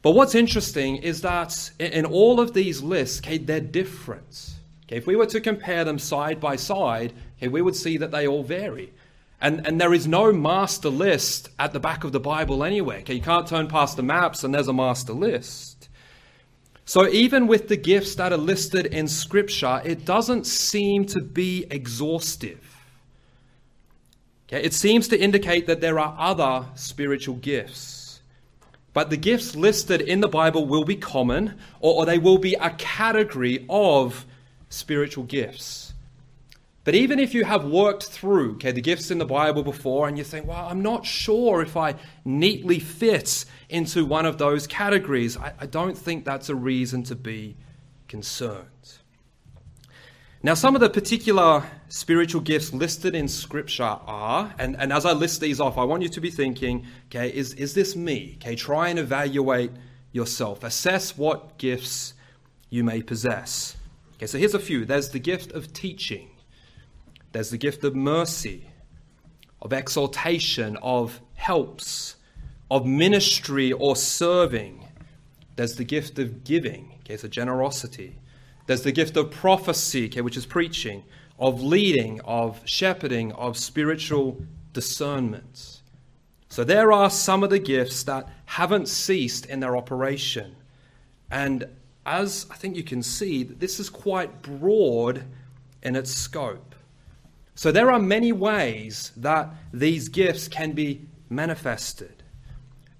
But 0.00 0.12
what's 0.12 0.34
interesting 0.34 0.96
is 0.96 1.20
that 1.20 1.70
in 1.78 2.06
all 2.06 2.40
of 2.40 2.54
these 2.54 2.82
lists, 2.82 3.20
okay, 3.20 3.36
they're 3.36 3.60
different. 3.60 4.54
Okay, 4.86 4.96
if 4.96 5.06
we 5.06 5.16
were 5.16 5.26
to 5.26 5.40
compare 5.42 5.84
them 5.84 5.98
side 5.98 6.40
by 6.40 6.56
side, 6.56 7.12
okay, 7.36 7.48
we 7.48 7.60
would 7.60 7.76
see 7.76 7.98
that 7.98 8.10
they 8.10 8.26
all 8.26 8.42
vary. 8.42 8.90
And, 9.42 9.66
and 9.66 9.80
there 9.80 9.92
is 9.92 10.06
no 10.06 10.32
master 10.32 10.88
list 10.88 11.50
at 11.58 11.72
the 11.72 11.80
back 11.80 12.04
of 12.04 12.12
the 12.12 12.20
Bible 12.20 12.62
anywhere. 12.62 12.98
Okay, 12.98 13.14
you 13.14 13.20
can't 13.20 13.46
turn 13.46 13.66
past 13.66 13.96
the 13.96 14.02
maps 14.02 14.44
and 14.44 14.54
there's 14.54 14.68
a 14.68 14.72
master 14.72 15.12
list. 15.12 15.88
So, 16.84 17.08
even 17.08 17.48
with 17.48 17.66
the 17.66 17.76
gifts 17.76 18.14
that 18.14 18.32
are 18.32 18.38
listed 18.38 18.86
in 18.86 19.08
Scripture, 19.08 19.82
it 19.84 20.04
doesn't 20.04 20.46
seem 20.46 21.06
to 21.06 21.20
be 21.20 21.66
exhaustive. 21.70 22.60
Okay? 24.46 24.62
It 24.62 24.74
seems 24.74 25.08
to 25.08 25.20
indicate 25.20 25.66
that 25.66 25.80
there 25.80 25.98
are 25.98 26.14
other 26.18 26.66
spiritual 26.76 27.36
gifts. 27.36 28.20
But 28.92 29.10
the 29.10 29.16
gifts 29.16 29.56
listed 29.56 30.02
in 30.02 30.20
the 30.20 30.28
Bible 30.28 30.66
will 30.66 30.84
be 30.84 30.96
common, 30.96 31.58
or, 31.80 31.94
or 31.94 32.06
they 32.06 32.18
will 32.18 32.38
be 32.38 32.54
a 32.54 32.70
category 32.70 33.66
of 33.68 34.24
spiritual 34.68 35.24
gifts. 35.24 35.91
But 36.84 36.96
even 36.96 37.20
if 37.20 37.32
you 37.32 37.44
have 37.44 37.64
worked 37.64 38.04
through 38.04 38.54
okay, 38.54 38.72
the 38.72 38.80
gifts 38.80 39.10
in 39.10 39.18
the 39.18 39.24
Bible 39.24 39.62
before 39.62 40.08
and 40.08 40.18
you 40.18 40.24
think, 40.24 40.46
well, 40.46 40.66
I'm 40.68 40.82
not 40.82 41.06
sure 41.06 41.62
if 41.62 41.76
I 41.76 41.94
neatly 42.24 42.80
fit 42.80 43.44
into 43.68 44.04
one 44.04 44.26
of 44.26 44.38
those 44.38 44.66
categories, 44.66 45.36
I, 45.36 45.52
I 45.60 45.66
don't 45.66 45.96
think 45.96 46.24
that's 46.24 46.48
a 46.48 46.54
reason 46.54 47.04
to 47.04 47.14
be 47.14 47.56
concerned. 48.08 48.66
Now, 50.44 50.54
some 50.54 50.74
of 50.74 50.80
the 50.80 50.90
particular 50.90 51.62
spiritual 51.88 52.40
gifts 52.40 52.72
listed 52.72 53.14
in 53.14 53.28
Scripture 53.28 53.84
are, 53.84 54.52
and, 54.58 54.76
and 54.76 54.92
as 54.92 55.06
I 55.06 55.12
list 55.12 55.40
these 55.40 55.60
off, 55.60 55.78
I 55.78 55.84
want 55.84 56.02
you 56.02 56.08
to 56.08 56.20
be 56.20 56.32
thinking, 56.32 56.84
okay, 57.06 57.28
is, 57.28 57.54
is 57.54 57.74
this 57.74 57.94
me? 57.94 58.38
Okay, 58.40 58.56
try 58.56 58.88
and 58.88 58.98
evaluate 58.98 59.70
yourself. 60.10 60.64
Assess 60.64 61.16
what 61.16 61.58
gifts 61.58 62.14
you 62.70 62.82
may 62.82 63.02
possess. 63.02 63.76
Okay, 64.16 64.26
so 64.26 64.36
here's 64.36 64.54
a 64.54 64.58
few. 64.58 64.84
There's 64.84 65.10
the 65.10 65.20
gift 65.20 65.52
of 65.52 65.72
teaching. 65.72 66.31
There's 67.32 67.50
the 67.50 67.58
gift 67.58 67.82
of 67.84 67.94
mercy, 67.94 68.68
of 69.60 69.72
exhortation, 69.72 70.76
of 70.82 71.20
helps, 71.34 72.16
of 72.70 72.86
ministry 72.86 73.72
or 73.72 73.96
serving. 73.96 74.86
There's 75.56 75.76
the 75.76 75.84
gift 75.84 76.18
of 76.18 76.44
giving, 76.44 76.94
okay, 77.00 77.16
so 77.16 77.28
generosity. 77.28 78.18
There's 78.66 78.82
the 78.82 78.92
gift 78.92 79.16
of 79.16 79.30
prophecy, 79.30 80.06
okay, 80.06 80.20
which 80.20 80.36
is 80.36 80.46
preaching, 80.46 81.04
of 81.38 81.62
leading, 81.62 82.20
of 82.20 82.60
shepherding, 82.64 83.32
of 83.32 83.56
spiritual 83.56 84.40
discernment. 84.72 85.80
So 86.48 86.64
there 86.64 86.92
are 86.92 87.08
some 87.08 87.42
of 87.42 87.50
the 87.50 87.58
gifts 87.58 88.02
that 88.04 88.28
haven't 88.44 88.88
ceased 88.88 89.46
in 89.46 89.60
their 89.60 89.76
operation. 89.76 90.54
And 91.30 91.66
as 92.04 92.46
I 92.50 92.56
think 92.56 92.76
you 92.76 92.84
can 92.84 93.02
see, 93.02 93.42
this 93.42 93.80
is 93.80 93.88
quite 93.88 94.42
broad 94.42 95.24
in 95.82 95.96
its 95.96 96.12
scope. 96.12 96.71
So 97.54 97.70
there 97.70 97.90
are 97.90 97.98
many 97.98 98.32
ways 98.32 99.12
that 99.16 99.50
these 99.72 100.08
gifts 100.08 100.48
can 100.48 100.72
be 100.72 101.06
manifested. 101.28 102.22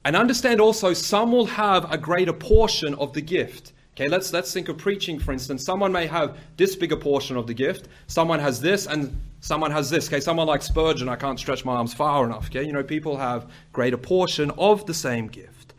And 0.04 0.16
understand 0.16 0.60
also, 0.60 0.92
some 0.92 1.32
will 1.32 1.46
have 1.46 1.90
a 1.92 1.96
greater 1.96 2.32
portion 2.32 2.94
of 2.96 3.12
the 3.12 3.20
gift. 3.20 3.72
Okay, 3.94 4.08
let's, 4.08 4.32
let's 4.32 4.52
think 4.52 4.68
of 4.68 4.78
preaching, 4.78 5.18
for 5.18 5.32
instance. 5.32 5.64
Someone 5.64 5.92
may 5.92 6.06
have 6.06 6.38
this 6.56 6.74
bigger 6.74 6.96
portion 6.96 7.36
of 7.36 7.46
the 7.46 7.54
gift, 7.54 7.88
someone 8.06 8.40
has 8.40 8.60
this, 8.60 8.86
and 8.86 9.14
someone 9.40 9.70
has 9.70 9.90
this. 9.90 10.08
Okay, 10.08 10.20
someone 10.20 10.46
like 10.46 10.62
Spurgeon, 10.62 11.08
I 11.08 11.16
can't 11.16 11.38
stretch 11.38 11.64
my 11.64 11.74
arms 11.74 11.92
far 11.92 12.24
enough. 12.24 12.46
Okay, 12.46 12.64
you 12.64 12.72
know, 12.72 12.82
people 12.82 13.16
have 13.18 13.50
greater 13.72 13.98
portion 13.98 14.50
of 14.52 14.86
the 14.86 14.94
same 14.94 15.28
gift. 15.28 15.74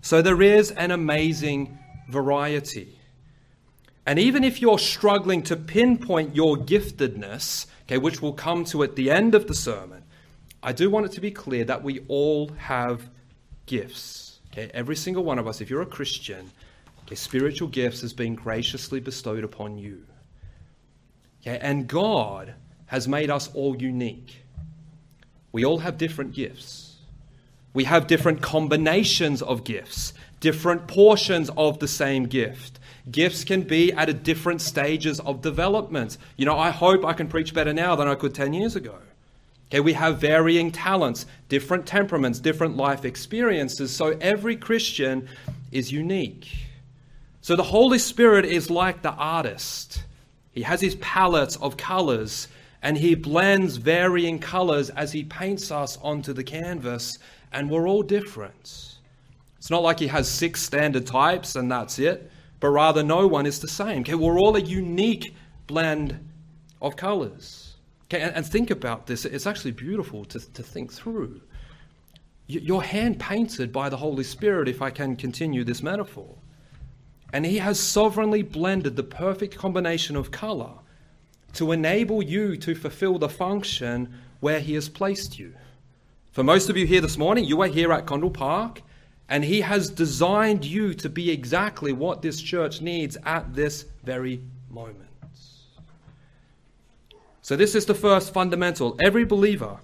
So 0.00 0.22
there 0.22 0.40
is 0.40 0.70
an 0.72 0.90
amazing 0.90 1.78
variety. 2.08 2.97
And 4.08 4.18
even 4.18 4.42
if 4.42 4.62
you're 4.62 4.78
struggling 4.78 5.42
to 5.42 5.54
pinpoint 5.54 6.34
your 6.34 6.56
giftedness, 6.56 7.66
okay, 7.82 7.98
which 7.98 8.22
we'll 8.22 8.32
come 8.32 8.64
to 8.64 8.82
at 8.82 8.96
the 8.96 9.10
end 9.10 9.34
of 9.34 9.46
the 9.46 9.54
sermon, 9.54 10.02
I 10.62 10.72
do 10.72 10.88
want 10.88 11.04
it 11.04 11.12
to 11.12 11.20
be 11.20 11.30
clear 11.30 11.62
that 11.64 11.82
we 11.82 12.00
all 12.08 12.48
have 12.56 13.10
gifts. 13.66 14.40
Okay, 14.50 14.70
every 14.72 14.96
single 14.96 15.24
one 15.24 15.38
of 15.38 15.46
us, 15.46 15.60
if 15.60 15.68
you're 15.68 15.82
a 15.82 15.86
Christian, 15.86 16.50
okay, 17.02 17.16
spiritual 17.16 17.68
gifts 17.68 18.00
has 18.00 18.14
been 18.14 18.34
graciously 18.34 18.98
bestowed 18.98 19.44
upon 19.44 19.76
you. 19.76 20.02
Okay, 21.42 21.58
and 21.58 21.86
God 21.86 22.54
has 22.86 23.06
made 23.06 23.28
us 23.28 23.50
all 23.52 23.76
unique. 23.76 24.36
We 25.52 25.66
all 25.66 25.80
have 25.80 25.98
different 25.98 26.32
gifts. 26.32 26.96
We 27.74 27.84
have 27.84 28.06
different 28.06 28.40
combinations 28.40 29.42
of 29.42 29.64
gifts, 29.64 30.14
different 30.40 30.88
portions 30.88 31.50
of 31.58 31.78
the 31.78 31.88
same 31.88 32.24
gift. 32.24 32.78
Gifts 33.10 33.44
can 33.44 33.62
be 33.62 33.92
at 33.92 34.08
a 34.08 34.12
different 34.12 34.60
stages 34.60 35.20
of 35.20 35.40
development. 35.40 36.18
You 36.36 36.46
know, 36.46 36.58
I 36.58 36.70
hope 36.70 37.04
I 37.04 37.12
can 37.12 37.28
preach 37.28 37.54
better 37.54 37.72
now 37.72 37.94
than 37.96 38.08
I 38.08 38.14
could 38.14 38.34
10 38.34 38.52
years 38.52 38.76
ago. 38.76 38.96
Okay, 39.70 39.80
we 39.80 39.92
have 39.92 40.18
varying 40.18 40.72
talents, 40.72 41.26
different 41.48 41.86
temperaments, 41.86 42.40
different 42.40 42.76
life 42.76 43.04
experiences. 43.04 43.94
So 43.94 44.16
every 44.20 44.56
Christian 44.56 45.28
is 45.70 45.92
unique. 45.92 46.48
So 47.40 47.54
the 47.54 47.62
Holy 47.62 47.98
Spirit 47.98 48.44
is 48.44 48.70
like 48.70 49.02
the 49.02 49.12
artist. 49.12 50.04
He 50.52 50.62
has 50.62 50.80
his 50.80 50.96
palette 50.96 51.56
of 51.60 51.76
colors 51.76 52.48
and 52.82 52.96
he 52.96 53.14
blends 53.14 53.76
varying 53.76 54.38
colors 54.38 54.90
as 54.90 55.12
he 55.12 55.24
paints 55.24 55.70
us 55.70 55.98
onto 56.00 56.32
the 56.32 56.44
canvas, 56.44 57.18
and 57.52 57.68
we're 57.68 57.88
all 57.88 58.04
different. 58.04 58.96
It's 59.56 59.70
not 59.70 59.82
like 59.82 59.98
he 59.98 60.06
has 60.06 60.28
six 60.28 60.62
standard 60.62 61.06
types 61.06 61.56
and 61.56 61.70
that's 61.70 61.98
it 61.98 62.30
but 62.60 62.68
rather 62.68 63.02
no 63.02 63.26
one 63.26 63.46
is 63.46 63.60
the 63.60 63.68
same. 63.68 64.00
Okay, 64.00 64.14
we're 64.14 64.38
all 64.38 64.56
a 64.56 64.60
unique 64.60 65.34
blend 65.66 66.28
of 66.80 66.96
colors. 66.96 67.76
Okay, 68.04 68.20
and, 68.20 68.34
and 68.34 68.46
think 68.46 68.70
about 68.70 69.06
this. 69.06 69.24
It's 69.24 69.46
actually 69.46 69.72
beautiful 69.72 70.24
to, 70.26 70.40
to 70.52 70.62
think 70.62 70.92
through. 70.92 71.40
You're 72.46 72.82
hand 72.82 73.20
painted 73.20 73.72
by 73.72 73.90
the 73.90 73.98
Holy 73.98 74.24
Spirit, 74.24 74.68
if 74.68 74.80
I 74.80 74.88
can 74.88 75.16
continue 75.16 75.64
this 75.64 75.82
metaphor. 75.82 76.34
And 77.32 77.44
He 77.44 77.58
has 77.58 77.78
sovereignly 77.78 78.42
blended 78.42 78.96
the 78.96 79.02
perfect 79.02 79.58
combination 79.58 80.16
of 80.16 80.30
color 80.30 80.70
to 81.54 81.72
enable 81.72 82.22
you 82.22 82.56
to 82.56 82.74
fulfill 82.74 83.18
the 83.18 83.28
function 83.28 84.14
where 84.40 84.60
He 84.60 84.74
has 84.74 84.88
placed 84.88 85.38
you. 85.38 85.52
For 86.32 86.42
most 86.42 86.70
of 86.70 86.76
you 86.76 86.86
here 86.86 87.02
this 87.02 87.18
morning, 87.18 87.44
you 87.44 87.60
are 87.60 87.68
here 87.68 87.92
at 87.92 88.06
Condell 88.06 88.30
Park 88.30 88.80
and 89.28 89.44
He 89.44 89.60
has 89.60 89.90
designed 89.90 90.64
you 90.64 90.94
to 90.94 91.08
be 91.08 91.30
exactly 91.30 91.92
what 91.92 92.22
this 92.22 92.40
church 92.40 92.80
needs 92.80 93.16
at 93.24 93.54
this 93.54 93.84
very 94.04 94.40
moment. 94.70 95.08
So, 97.42 97.56
this 97.56 97.74
is 97.74 97.86
the 97.86 97.94
first 97.94 98.34
fundamental. 98.34 98.94
Every 99.00 99.24
believer 99.24 99.78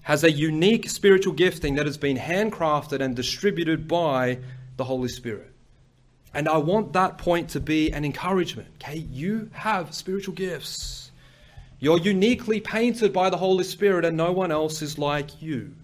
has 0.00 0.24
a 0.24 0.30
unique 0.30 0.88
spiritual 0.88 1.34
gifting 1.34 1.74
that 1.74 1.84
has 1.84 1.98
been 1.98 2.16
handcrafted 2.16 3.00
and 3.00 3.14
distributed 3.14 3.86
by 3.86 4.38
the 4.78 4.84
Holy 4.84 5.08
Spirit. 5.08 5.50
And 6.32 6.48
I 6.48 6.56
want 6.56 6.94
that 6.94 7.18
point 7.18 7.50
to 7.50 7.60
be 7.60 7.92
an 7.92 8.04
encouragement. 8.04 8.68
Okay, 8.76 8.98
you 9.10 9.50
have 9.52 9.94
spiritual 9.94 10.34
gifts. 10.34 11.10
You're 11.80 11.98
uniquely 11.98 12.60
painted 12.60 13.12
by 13.12 13.30
the 13.30 13.36
Holy 13.36 13.64
Spirit, 13.64 14.04
and 14.04 14.16
no 14.16 14.32
one 14.32 14.50
else 14.50 14.80
is 14.80 14.98
like 14.98 15.42
you. 15.42 15.74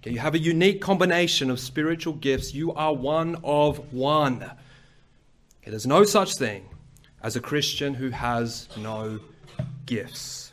Okay, 0.00 0.12
you 0.12 0.20
have 0.20 0.34
a 0.34 0.38
unique 0.38 0.80
combination 0.80 1.50
of 1.50 1.58
spiritual 1.58 2.14
gifts. 2.14 2.54
You 2.54 2.72
are 2.74 2.94
one 2.94 3.36
of 3.42 3.92
one. 3.92 4.42
Okay, 4.42 5.70
there's 5.70 5.86
no 5.86 6.04
such 6.04 6.36
thing 6.36 6.68
as 7.22 7.34
a 7.34 7.40
Christian 7.40 7.94
who 7.94 8.10
has 8.10 8.68
no 8.76 9.18
gifts. 9.86 10.52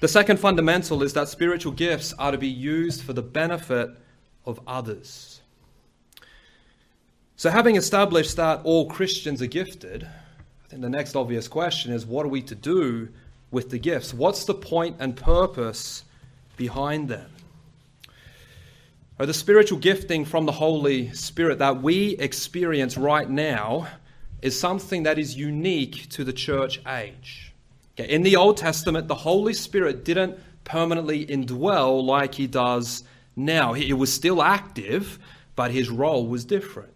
The 0.00 0.08
second 0.08 0.38
fundamental 0.38 1.02
is 1.02 1.12
that 1.14 1.28
spiritual 1.28 1.72
gifts 1.72 2.14
are 2.18 2.30
to 2.30 2.38
be 2.38 2.48
used 2.48 3.02
for 3.02 3.12
the 3.12 3.22
benefit 3.22 3.90
of 4.46 4.60
others. 4.66 5.40
So, 7.36 7.50
having 7.50 7.76
established 7.76 8.36
that 8.36 8.60
all 8.64 8.88
Christians 8.88 9.42
are 9.42 9.46
gifted, 9.46 10.04
I 10.04 10.68
think 10.68 10.82
the 10.82 10.88
next 10.88 11.14
obvious 11.14 11.46
question 11.46 11.92
is 11.92 12.06
what 12.06 12.24
are 12.24 12.30
we 12.30 12.42
to 12.42 12.54
do 12.54 13.08
with 13.50 13.70
the 13.70 13.78
gifts? 13.78 14.14
What's 14.14 14.44
the 14.44 14.54
point 14.54 14.96
and 14.98 15.16
purpose 15.16 16.04
behind 16.56 17.08
them? 17.08 17.30
Or 19.18 19.26
the 19.26 19.34
spiritual 19.34 19.78
gifting 19.78 20.24
from 20.24 20.46
the 20.46 20.52
Holy 20.52 21.12
Spirit 21.12 21.58
that 21.58 21.82
we 21.82 22.16
experience 22.18 22.96
right 22.96 23.28
now 23.28 23.88
is 24.42 24.58
something 24.58 25.02
that 25.02 25.18
is 25.18 25.36
unique 25.36 26.08
to 26.10 26.22
the 26.22 26.32
church 26.32 26.80
age. 26.86 27.52
Okay, 27.98 28.08
in 28.08 28.22
the 28.22 28.36
Old 28.36 28.56
Testament, 28.56 29.08
the 29.08 29.16
Holy 29.16 29.54
Spirit 29.54 30.04
didn't 30.04 30.38
permanently 30.62 31.26
indwell 31.26 32.04
like 32.04 32.34
he 32.34 32.46
does 32.46 33.02
now. 33.34 33.72
He 33.72 33.92
was 33.92 34.12
still 34.12 34.40
active, 34.40 35.18
but 35.56 35.72
his 35.72 35.90
role 35.90 36.28
was 36.28 36.44
different. 36.44 36.92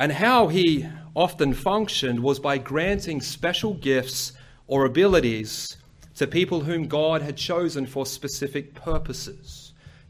And 0.00 0.10
how 0.10 0.48
he 0.48 0.88
often 1.14 1.54
functioned 1.54 2.20
was 2.20 2.40
by 2.40 2.58
granting 2.58 3.20
special 3.20 3.74
gifts 3.74 4.32
or 4.66 4.84
abilities 4.84 5.76
to 6.16 6.26
people 6.26 6.60
whom 6.60 6.88
God 6.88 7.22
had 7.22 7.36
chosen 7.36 7.86
for 7.86 8.04
specific 8.04 8.74
purposes. 8.74 9.65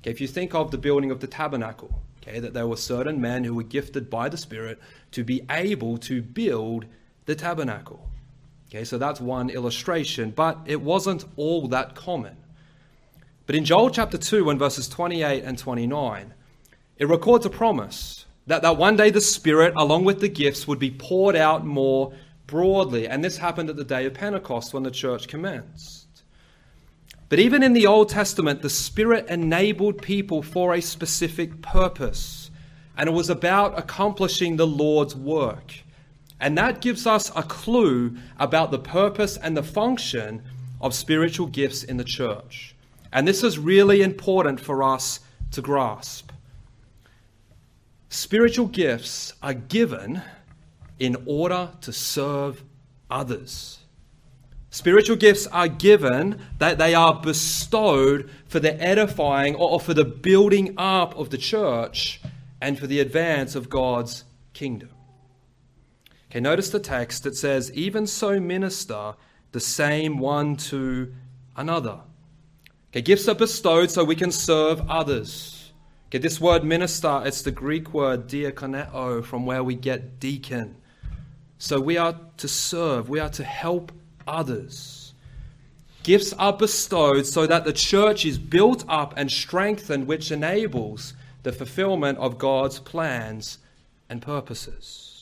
Okay, 0.07 0.13
if 0.13 0.21
you 0.21 0.29
think 0.29 0.55
of 0.55 0.71
the 0.71 0.79
building 0.79 1.11
of 1.11 1.19
the 1.19 1.27
tabernacle, 1.27 2.01
okay, 2.23 2.39
that 2.39 2.55
there 2.55 2.69
were 2.69 2.77
certain 2.77 3.21
men 3.21 3.43
who 3.43 3.55
were 3.55 3.65
gifted 3.65 4.09
by 4.09 4.29
the 4.29 4.37
Spirit 4.37 4.79
to 5.11 5.25
be 5.25 5.43
able 5.51 5.99
to 5.99 6.23
build 6.23 6.87
the 7.25 7.35
tabernacle. 7.35 8.09
Okay, 8.69 8.85
so 8.85 8.99
that's 8.99 9.21
one 9.21 9.51
illustration, 9.51 10.31
but 10.31 10.61
it 10.65 10.81
wasn't 10.81 11.25
all 11.35 11.67
that 11.69 11.97
common. 11.97 12.37
But 13.47 13.57
in 13.57 13.65
Joel 13.65 13.91
chapter 13.91 14.17
2 14.17 14.49
and 14.49 14.61
verses 14.61 14.89
28 14.89 15.43
and 15.43 15.59
29, 15.59 16.35
it 16.99 17.09
records 17.09 17.45
a 17.45 17.51
promise 17.51 18.27
that, 18.47 18.63
that 18.63 18.77
one 18.77 18.97
day 18.97 19.11
the 19.11 19.21
Spirit, 19.21 19.75
along 19.77 20.05
with 20.05 20.21
the 20.21 20.29
gifts, 20.29 20.69
would 20.69 20.79
be 20.79 20.93
poured 20.93 21.35
out 21.35 21.67
more 21.67 22.13
broadly. 22.47 23.09
And 23.09 23.25
this 23.25 23.39
happened 23.39 23.71
at 23.71 23.77
the 23.77 23.85
day 23.85 24.07
of 24.07 24.15
Pentecost 24.15 24.73
when 24.73 24.85
the 24.85 24.91
church 24.93 25.27
commenced. 25.27 26.06
But 27.29 27.39
even 27.41 27.63
in 27.63 27.73
the 27.73 27.87
Old 27.87 28.09
Testament, 28.09 28.63
the 28.63 28.71
Spirit 28.71 29.27
enabled 29.29 30.01
people 30.01 30.43
for 30.43 30.75
a 30.75 30.81
specific 30.81 31.61
purpose. 31.61 32.51
And 32.97 33.09
it 33.09 33.13
was 33.13 33.31
about 33.31 33.79
accomplishing 33.79 34.57
the 34.57 34.67
Lord's 34.67 35.17
work. 35.17 35.75
And 36.39 36.57
that 36.59 36.81
gives 36.81 37.07
us 37.07 37.33
a 37.35 37.43
clue 37.43 38.17
about 38.39 38.71
the 38.71 38.79
purpose 38.79 39.37
and 39.37 39.57
the 39.57 39.63
function 39.63 40.43
of 40.81 40.95
spiritual 40.95 41.47
gifts 41.47 41.83
in 41.83 41.97
the 41.97 42.05
church. 42.05 42.75
And 43.13 43.27
this 43.27 43.43
is 43.43 43.59
really 43.59 44.03
important 44.03 44.61
for 44.61 44.83
us 44.83 45.21
to 45.53 45.63
grasp. 45.63 46.31
Spiritual 48.09 48.67
gifts 48.67 49.33
are 49.43 49.55
given 49.55 50.23
in 50.99 51.17
order 51.27 51.71
to 51.81 51.93
serve 51.93 52.63
others. 53.11 53.76
Spiritual 54.71 55.17
gifts 55.17 55.47
are 55.47 55.69
given 55.69 56.41
that 56.59 56.79
they 56.79 56.95
are 56.95 57.21
bestowed 57.21 58.29
for 58.47 58.61
the 58.61 58.81
edifying 58.83 59.55
or 59.55 59.81
for 59.81 59.95
the 59.95 60.05
building 60.05 60.75
up 60.77 61.17
of 61.17 61.31
the 61.31 61.39
church 61.39 62.21
and 62.61 62.79
for 62.79 62.87
the 62.87 63.01
advance 63.01 63.55
of 63.55 63.71
God's 63.71 64.25
kingdom. 64.53 64.91
Okay, 66.31 66.41
notice 66.41 66.71
the 66.71 66.81
text 66.81 67.23
that 67.23 67.37
says, 67.37 67.73
Even 67.73 68.07
so 68.07 68.41
minister 68.41 69.15
the 69.53 69.61
same 69.61 70.19
one 70.19 70.57
to 70.57 71.15
another. 71.57 72.01
Okay, 72.91 73.03
gifts 73.03 73.29
are 73.29 73.35
bestowed 73.35 73.91
so 73.91 74.05
we 74.05 74.17
can 74.17 74.33
serve 74.33 74.83
others. 74.91 75.73
Okay, 76.09 76.19
this 76.19 76.41
word 76.41 76.65
minister, 76.65 77.23
it's 77.25 77.43
the 77.43 77.51
Greek 77.51 77.95
word 77.95 78.29
diakoneo, 78.29 79.25
from 79.25 79.47
where 79.47 79.65
we 79.65 79.75
get 79.75 80.21
deacon. 80.21 80.77
So 81.59 81.81
we 81.81 81.97
are 81.97 82.19
to 82.37 82.49
serve, 82.49 83.09
we 83.09 83.19
are 83.19 83.31
to 83.31 83.45
help 83.45 83.93
others. 84.27 85.15
Gifts 86.03 86.33
are 86.35 86.53
bestowed 86.53 87.27
so 87.27 87.47
that 87.47 87.65
the 87.65 87.73
church 87.73 88.25
is 88.25 88.39
built 88.39 88.85
up 88.89 89.15
and 89.17 89.31
strengthened, 89.31 90.07
which 90.07 90.31
enables 90.31 91.15
the 91.43 91.53
fulfillment 91.53 92.19
of 92.19 92.39
God's 92.39 92.79
plans 92.79 93.59
and 94.09 94.23
purposes. 94.23 95.17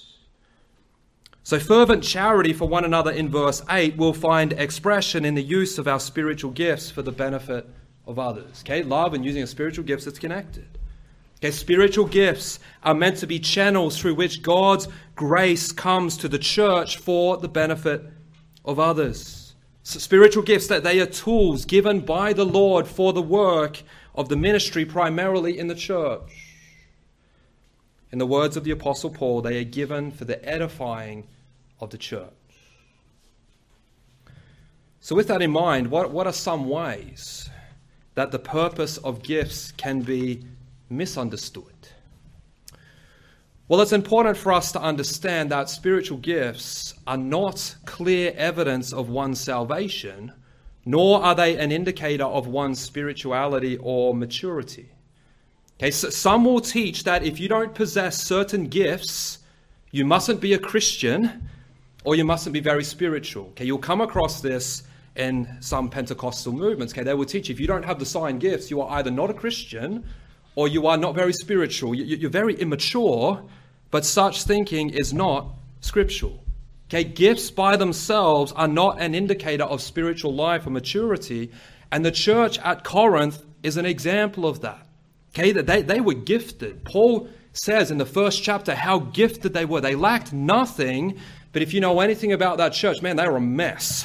So, 1.42 1.58
fervent 1.58 2.02
charity 2.02 2.54
for 2.54 2.66
one 2.66 2.84
another 2.84 3.10
in 3.10 3.28
verse 3.28 3.62
8 3.70 3.96
will 3.96 4.14
find 4.14 4.52
expression 4.54 5.24
in 5.26 5.34
the 5.34 5.42
use 5.42 5.78
of 5.78 5.86
our 5.86 6.00
spiritual 6.00 6.50
gifts 6.50 6.90
for 6.90 7.02
the 7.02 7.12
benefit 7.12 7.68
of 8.06 8.18
others. 8.18 8.62
Okay, 8.64 8.82
love 8.82 9.14
and 9.14 9.24
using 9.24 9.42
a 9.42 9.46
spiritual 9.46 9.84
gifts 9.84 10.06
that's 10.06 10.18
connected. 10.18 10.66
Okay, 11.38 11.50
spiritual 11.50 12.06
gifts 12.06 12.58
are 12.82 12.94
meant 12.94 13.18
to 13.18 13.26
be 13.26 13.38
channels 13.38 13.98
through 13.98 14.14
which 14.14 14.42
God's 14.42 14.88
grace 15.16 15.72
comes 15.72 16.16
to 16.18 16.28
the 16.28 16.38
church 16.38 16.96
for 16.96 17.36
the 17.36 17.48
benefit 17.48 18.02
of 18.64 18.78
others. 18.78 19.54
Spiritual 19.82 20.42
gifts 20.42 20.66
that 20.68 20.82
they 20.82 21.00
are 21.00 21.06
tools 21.06 21.64
given 21.64 22.00
by 22.00 22.32
the 22.32 22.46
Lord 22.46 22.86
for 22.86 23.12
the 23.12 23.22
work 23.22 23.82
of 24.14 24.28
the 24.28 24.36
ministry, 24.36 24.84
primarily 24.84 25.58
in 25.58 25.66
the 25.66 25.74
church. 25.74 26.54
In 28.10 28.18
the 28.18 28.26
words 28.26 28.56
of 28.56 28.64
the 28.64 28.70
Apostle 28.70 29.10
Paul, 29.10 29.42
they 29.42 29.58
are 29.58 29.64
given 29.64 30.10
for 30.10 30.24
the 30.24 30.42
edifying 30.48 31.26
of 31.80 31.90
the 31.90 31.98
church. 31.98 32.30
So, 35.00 35.14
with 35.14 35.28
that 35.28 35.42
in 35.42 35.50
mind, 35.50 35.90
what, 35.90 36.10
what 36.12 36.26
are 36.26 36.32
some 36.32 36.68
ways 36.68 37.50
that 38.14 38.30
the 38.30 38.38
purpose 38.38 38.96
of 38.98 39.22
gifts 39.22 39.72
can 39.72 40.00
be 40.00 40.44
misunderstood. 40.88 41.73
Well, 43.66 43.80
it's 43.80 43.92
important 43.92 44.36
for 44.36 44.52
us 44.52 44.72
to 44.72 44.80
understand 44.80 45.50
that 45.50 45.70
spiritual 45.70 46.18
gifts 46.18 46.92
are 47.06 47.16
not 47.16 47.74
clear 47.86 48.34
evidence 48.36 48.92
of 48.92 49.08
one's 49.08 49.40
salvation, 49.40 50.32
nor 50.84 51.22
are 51.22 51.34
they 51.34 51.56
an 51.56 51.72
indicator 51.72 52.24
of 52.24 52.46
one's 52.46 52.78
spirituality 52.78 53.78
or 53.78 54.14
maturity. 54.14 54.90
Okay, 55.78 55.90
so 55.90 56.10
some 56.10 56.44
will 56.44 56.60
teach 56.60 57.04
that 57.04 57.24
if 57.24 57.40
you 57.40 57.48
don't 57.48 57.74
possess 57.74 58.22
certain 58.22 58.66
gifts, 58.66 59.38
you 59.92 60.04
mustn't 60.04 60.42
be 60.42 60.52
a 60.52 60.58
Christian 60.58 61.48
or 62.04 62.14
you 62.16 62.24
mustn't 62.24 62.52
be 62.52 62.60
very 62.60 62.84
spiritual. 62.84 63.46
Okay, 63.46 63.64
you'll 63.64 63.78
come 63.78 64.02
across 64.02 64.42
this 64.42 64.82
in 65.16 65.48
some 65.60 65.88
Pentecostal 65.88 66.52
movements. 66.52 66.92
Okay, 66.92 67.02
they 67.02 67.14
will 67.14 67.24
teach 67.24 67.48
if 67.48 67.58
you 67.58 67.66
don't 67.66 67.84
have 67.84 67.98
the 67.98 68.04
sign 68.04 68.38
gifts, 68.38 68.70
you 68.70 68.82
are 68.82 68.98
either 68.98 69.10
not 69.10 69.30
a 69.30 69.34
Christian 69.34 70.04
or 70.56 70.68
you 70.68 70.86
are 70.86 70.96
not 70.96 71.14
very 71.14 71.32
spiritual. 71.32 71.94
You're 71.94 72.30
very 72.30 72.54
immature, 72.54 73.44
but 73.90 74.04
such 74.04 74.44
thinking 74.44 74.90
is 74.90 75.12
not 75.12 75.48
scriptural. 75.80 76.44
Okay, 76.88 77.04
gifts 77.04 77.50
by 77.50 77.76
themselves 77.76 78.52
are 78.52 78.68
not 78.68 79.00
an 79.00 79.14
indicator 79.14 79.64
of 79.64 79.80
spiritual 79.80 80.34
life 80.34 80.66
or 80.66 80.70
maturity, 80.70 81.50
and 81.90 82.04
the 82.04 82.10
church 82.10 82.58
at 82.58 82.84
Corinth 82.84 83.42
is 83.62 83.76
an 83.76 83.86
example 83.86 84.46
of 84.46 84.60
that. 84.60 84.86
Okay, 85.30 85.52
that 85.52 85.66
they, 85.66 85.82
they 85.82 86.00
were 86.00 86.14
gifted. 86.14 86.84
Paul 86.84 87.28
says 87.52 87.90
in 87.90 87.98
the 87.98 88.06
first 88.06 88.42
chapter 88.42 88.74
how 88.74 88.98
gifted 88.98 89.54
they 89.54 89.64
were. 89.64 89.80
They 89.80 89.94
lacked 89.94 90.32
nothing, 90.32 91.18
but 91.52 91.62
if 91.62 91.72
you 91.72 91.80
know 91.80 92.00
anything 92.00 92.32
about 92.32 92.58
that 92.58 92.72
church, 92.72 93.00
man, 93.02 93.16
they 93.16 93.26
were 93.26 93.36
a 93.36 93.40
mess. 93.40 94.04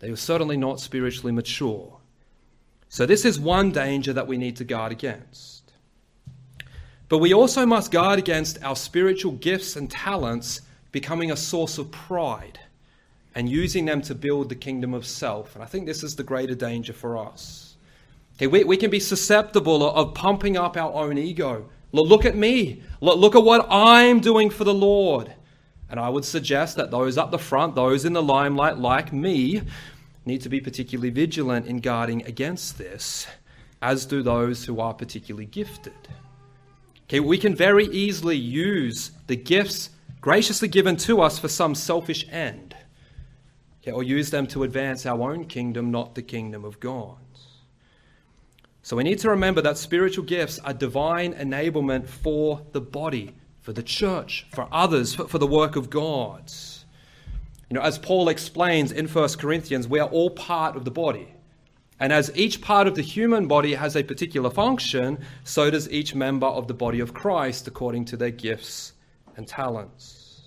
They 0.00 0.10
were 0.10 0.16
certainly 0.16 0.56
not 0.56 0.80
spiritually 0.80 1.32
mature. 1.32 1.95
So, 2.96 3.04
this 3.04 3.26
is 3.26 3.38
one 3.38 3.72
danger 3.72 4.14
that 4.14 4.26
we 4.26 4.38
need 4.38 4.56
to 4.56 4.64
guard 4.64 4.90
against. 4.90 5.70
But 7.10 7.18
we 7.18 7.34
also 7.34 7.66
must 7.66 7.90
guard 7.90 8.18
against 8.18 8.64
our 8.64 8.74
spiritual 8.74 9.32
gifts 9.32 9.76
and 9.76 9.90
talents 9.90 10.62
becoming 10.92 11.30
a 11.30 11.36
source 11.36 11.76
of 11.76 11.90
pride 11.90 12.58
and 13.34 13.50
using 13.50 13.84
them 13.84 14.00
to 14.00 14.14
build 14.14 14.48
the 14.48 14.54
kingdom 14.54 14.94
of 14.94 15.04
self. 15.04 15.54
And 15.54 15.62
I 15.62 15.66
think 15.66 15.84
this 15.84 16.02
is 16.02 16.16
the 16.16 16.22
greater 16.22 16.54
danger 16.54 16.94
for 16.94 17.18
us. 17.18 17.76
Okay, 18.38 18.46
we, 18.46 18.64
we 18.64 18.78
can 18.78 18.88
be 18.88 18.98
susceptible 18.98 19.86
of 19.86 20.14
pumping 20.14 20.56
up 20.56 20.78
our 20.78 20.94
own 20.94 21.18
ego. 21.18 21.68
Look 21.92 22.24
at 22.24 22.34
me. 22.34 22.82
Look 23.02 23.34
at 23.34 23.44
what 23.44 23.66
I'm 23.68 24.20
doing 24.20 24.48
for 24.48 24.64
the 24.64 24.72
Lord. 24.72 25.34
And 25.90 26.00
I 26.00 26.08
would 26.08 26.24
suggest 26.24 26.78
that 26.78 26.90
those 26.90 27.18
up 27.18 27.30
the 27.30 27.38
front, 27.38 27.74
those 27.74 28.06
in 28.06 28.14
the 28.14 28.22
limelight 28.22 28.78
like 28.78 29.12
me, 29.12 29.60
need 30.26 30.40
to 30.42 30.48
be 30.48 30.60
particularly 30.60 31.10
vigilant 31.10 31.66
in 31.66 31.78
guarding 31.78 32.24
against 32.26 32.78
this, 32.78 33.26
as 33.80 34.06
do 34.06 34.22
those 34.22 34.64
who 34.64 34.80
are 34.80 34.94
particularly 34.94 35.46
gifted. 35.46 35.92
Okay, 37.04 37.20
we 37.20 37.38
can 37.38 37.54
very 37.54 37.86
easily 37.86 38.36
use 38.36 39.12
the 39.28 39.36
gifts 39.36 39.90
graciously 40.20 40.66
given 40.66 40.96
to 40.96 41.20
us 41.20 41.38
for 41.38 41.48
some 41.48 41.74
selfish 41.74 42.26
end, 42.30 42.74
okay, 43.80 43.92
or 43.92 44.02
use 44.02 44.30
them 44.30 44.46
to 44.48 44.64
advance 44.64 45.06
our 45.06 45.30
own 45.30 45.44
kingdom, 45.44 45.90
not 45.92 46.16
the 46.16 46.22
kingdom 46.22 46.64
of 46.64 46.80
God. 46.80 47.18
So 48.82 48.96
we 48.96 49.02
need 49.02 49.18
to 49.20 49.30
remember 49.30 49.60
that 49.62 49.78
spiritual 49.78 50.24
gifts 50.24 50.60
are 50.60 50.72
divine 50.72 51.34
enablement 51.34 52.06
for 52.06 52.62
the 52.70 52.80
body, 52.80 53.34
for 53.60 53.72
the 53.72 53.82
church, 53.82 54.46
for 54.52 54.68
others, 54.70 55.12
for, 55.12 55.26
for 55.26 55.38
the 55.38 55.46
work 55.46 55.74
of 55.74 55.90
God. 55.90 56.52
You 57.68 57.74
know, 57.74 57.82
as 57.82 57.98
Paul 57.98 58.28
explains 58.28 58.92
in 58.92 59.08
1 59.08 59.28
Corinthians, 59.38 59.88
we 59.88 59.98
are 59.98 60.08
all 60.08 60.30
part 60.30 60.76
of 60.76 60.84
the 60.84 60.90
body. 60.90 61.28
And 61.98 62.12
as 62.12 62.30
each 62.36 62.60
part 62.60 62.86
of 62.86 62.94
the 62.94 63.02
human 63.02 63.48
body 63.48 63.74
has 63.74 63.96
a 63.96 64.02
particular 64.02 64.50
function, 64.50 65.18
so 65.44 65.70
does 65.70 65.90
each 65.90 66.14
member 66.14 66.46
of 66.46 66.68
the 66.68 66.74
body 66.74 67.00
of 67.00 67.14
Christ 67.14 67.66
according 67.66 68.04
to 68.06 68.16
their 68.16 68.30
gifts 68.30 68.92
and 69.36 69.48
talents. 69.48 70.42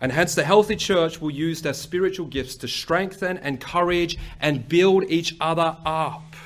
And 0.00 0.12
hence, 0.12 0.36
the 0.36 0.44
healthy 0.44 0.76
church 0.76 1.20
will 1.20 1.32
use 1.32 1.60
their 1.60 1.74
spiritual 1.74 2.26
gifts 2.26 2.54
to 2.56 2.68
strengthen, 2.68 3.38
encourage, 3.38 4.16
and 4.40 4.68
build 4.68 5.04
each 5.08 5.34
other 5.40 5.76
up 5.84 6.36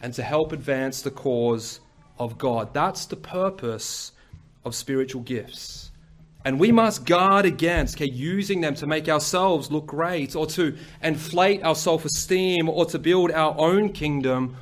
and 0.00 0.12
to 0.14 0.22
help 0.22 0.52
advance 0.52 1.02
the 1.02 1.10
cause 1.12 1.78
of 2.18 2.36
God. 2.36 2.74
That's 2.74 3.06
the 3.06 3.16
purpose 3.16 4.10
of 4.64 4.74
spiritual 4.74 5.22
gifts. 5.22 5.83
And 6.44 6.60
we 6.60 6.72
must 6.72 7.06
guard 7.06 7.46
against 7.46 7.96
okay, 7.96 8.10
using 8.10 8.60
them 8.60 8.74
to 8.76 8.86
make 8.86 9.08
ourselves 9.08 9.70
look 9.70 9.86
great 9.86 10.36
or 10.36 10.46
to 10.48 10.76
inflate 11.02 11.62
our 11.62 11.74
self 11.74 12.04
esteem 12.04 12.68
or 12.68 12.84
to 12.86 12.98
build 12.98 13.30
our 13.30 13.54
own 13.58 13.92
kingdom 13.92 14.56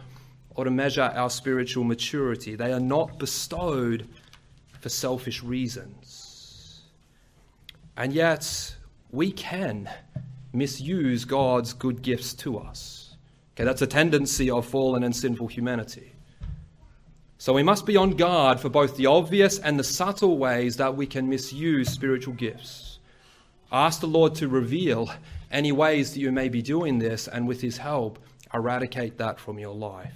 or 0.55 0.65
to 0.65 0.71
measure 0.71 1.13
our 1.15 1.31
spiritual 1.31 1.83
maturity. 1.83 2.55
They 2.55 2.73
are 2.73 2.81
not 2.81 3.19
bestowed 3.19 4.09
for 4.81 4.89
selfish 4.89 5.43
reasons. 5.43 6.83
And 7.97 8.13
yet, 8.13 8.75
we 9.11 9.33
can 9.33 9.89
misuse 10.53 11.25
God's 11.25 11.73
good 11.73 12.03
gifts 12.03 12.33
to 12.35 12.59
us. 12.59 13.17
Okay, 13.55 13.65
that's 13.65 13.83
a 13.83 13.87
tendency 13.87 14.51
of 14.51 14.67
fallen 14.67 15.03
and 15.03 15.15
sinful 15.15 15.49
humanity. 15.49 16.12
So 17.43 17.53
we 17.53 17.65
must 17.65 17.87
be 17.87 17.97
on 17.97 18.13
guard 18.13 18.61
for 18.61 18.69
both 18.69 18.97
the 18.97 19.07
obvious 19.07 19.59
and 19.59 19.77
the 19.77 19.83
subtle 19.83 20.39
ways 20.39 20.77
that 20.77 20.97
we 20.97 21.09
can 21.09 21.29
misuse 21.29 21.89
spiritual 21.89 22.35
gifts. 22.35 23.01
Ask 23.73 23.99
the 23.99 24.07
Lord 24.07 24.37
to 24.37 24.47
reveal 24.47 25.11
any 25.51 25.73
ways 25.73 26.13
that 26.13 26.21
you 26.21 26.31
may 26.31 26.49
be 26.49 26.63
doing 26.63 27.01
this, 27.01 27.27
and 27.27 27.49
with 27.49 27.61
His 27.61 27.79
help, 27.79 28.21
eradicate 28.55 29.19
that 29.19 29.41
from 29.41 29.59
your 29.59 29.75
life. 29.75 30.15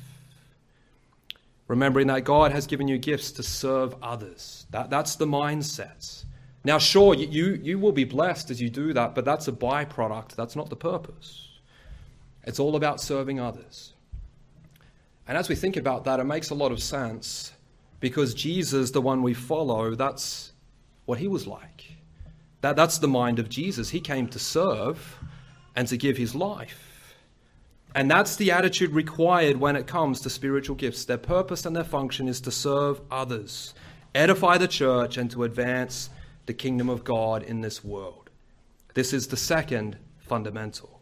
Remembering 1.66 2.06
that 2.06 2.22
God 2.22 2.52
has 2.52 2.68
given 2.68 2.86
you 2.86 2.96
gifts 2.96 3.32
to 3.32 3.42
serve 3.42 3.96
others. 4.00 4.64
That, 4.70 4.88
that's 4.88 5.16
the 5.16 5.26
mindset. 5.26 6.24
Now, 6.62 6.78
sure, 6.78 7.12
you, 7.12 7.58
you 7.60 7.80
will 7.80 7.90
be 7.90 8.04
blessed 8.04 8.52
as 8.52 8.62
you 8.62 8.70
do 8.70 8.92
that, 8.92 9.16
but 9.16 9.24
that's 9.24 9.48
a 9.48 9.52
byproduct. 9.52 10.36
That's 10.36 10.54
not 10.54 10.70
the 10.70 10.76
purpose. 10.76 11.48
It's 12.44 12.60
all 12.60 12.76
about 12.76 13.00
serving 13.00 13.40
others. 13.40 13.94
And 15.28 15.36
as 15.36 15.48
we 15.48 15.54
think 15.54 15.76
about 15.76 16.04
that, 16.04 16.20
it 16.20 16.24
makes 16.24 16.50
a 16.50 16.54
lot 16.54 16.72
of 16.72 16.82
sense 16.82 17.52
because 18.00 18.34
Jesus, 18.34 18.90
the 18.90 19.00
one 19.00 19.22
we 19.22 19.34
follow, 19.34 19.94
that's 19.94 20.52
what 21.04 21.18
he 21.18 21.28
was 21.28 21.46
like. 21.46 21.84
That, 22.60 22.76
that's 22.76 22.98
the 22.98 23.08
mind 23.08 23.38
of 23.38 23.48
Jesus. 23.48 23.90
He 23.90 24.00
came 24.00 24.28
to 24.28 24.38
serve 24.38 25.18
and 25.74 25.88
to 25.88 25.96
give 25.96 26.16
his 26.16 26.34
life. 26.34 27.14
And 27.94 28.10
that's 28.10 28.36
the 28.36 28.50
attitude 28.50 28.90
required 28.90 29.56
when 29.56 29.74
it 29.74 29.86
comes 29.86 30.20
to 30.20 30.30
spiritual 30.30 30.76
gifts. 30.76 31.04
Their 31.04 31.18
purpose 31.18 31.64
and 31.64 31.74
their 31.74 31.84
function 31.84 32.28
is 32.28 32.40
to 32.42 32.50
serve 32.50 33.00
others, 33.10 33.74
edify 34.14 34.58
the 34.58 34.68
church, 34.68 35.16
and 35.16 35.30
to 35.30 35.44
advance 35.44 36.10
the 36.44 36.54
kingdom 36.54 36.88
of 36.88 37.04
God 37.04 37.42
in 37.42 37.62
this 37.62 37.82
world. 37.82 38.30
This 38.94 39.12
is 39.12 39.28
the 39.28 39.36
second 39.36 39.96
fundamental. 40.18 40.95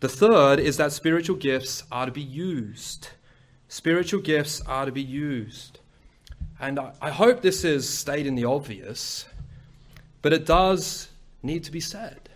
The 0.00 0.08
third 0.08 0.60
is 0.60 0.76
that 0.76 0.92
spiritual 0.92 1.36
gifts 1.36 1.82
are 1.90 2.06
to 2.06 2.12
be 2.12 2.22
used. 2.22 3.08
Spiritual 3.68 4.20
gifts 4.20 4.60
are 4.60 4.84
to 4.84 4.92
be 4.92 5.02
used. 5.02 5.80
And 6.60 6.78
I 6.78 7.10
hope 7.10 7.42
this 7.42 7.64
is 7.64 7.88
stating 7.88 8.34
the 8.34 8.44
obvious, 8.44 9.26
but 10.22 10.32
it 10.32 10.46
does 10.46 11.08
need 11.42 11.64
to 11.64 11.72
be 11.72 11.80
said. 11.80 12.28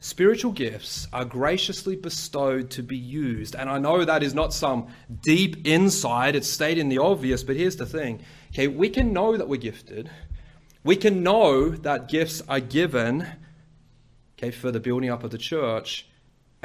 Spiritual 0.00 0.52
gifts 0.52 1.08
are 1.12 1.24
graciously 1.24 1.96
bestowed 1.96 2.70
to 2.70 2.82
be 2.82 2.96
used. 2.96 3.54
And 3.54 3.68
I 3.68 3.78
know 3.78 4.04
that 4.04 4.22
is 4.22 4.34
not 4.34 4.52
some 4.52 4.88
deep 5.22 5.66
insight, 5.66 6.36
it's 6.36 6.48
stating 6.48 6.88
the 6.88 6.98
obvious, 6.98 7.42
but 7.42 7.56
here's 7.56 7.76
the 7.76 7.86
thing. 7.86 8.20
Okay, 8.52 8.68
we 8.68 8.88
can 8.88 9.12
know 9.12 9.36
that 9.36 9.48
we're 9.48 9.56
gifted. 9.56 10.10
We 10.84 10.96
can 10.96 11.22
know 11.22 11.70
that 11.70 12.08
gifts 12.08 12.42
are 12.48 12.60
given 12.60 13.26
okay, 14.38 14.50
for 14.50 14.70
the 14.70 14.80
building 14.80 15.10
up 15.10 15.24
of 15.24 15.30
the 15.30 15.38
church 15.38 16.06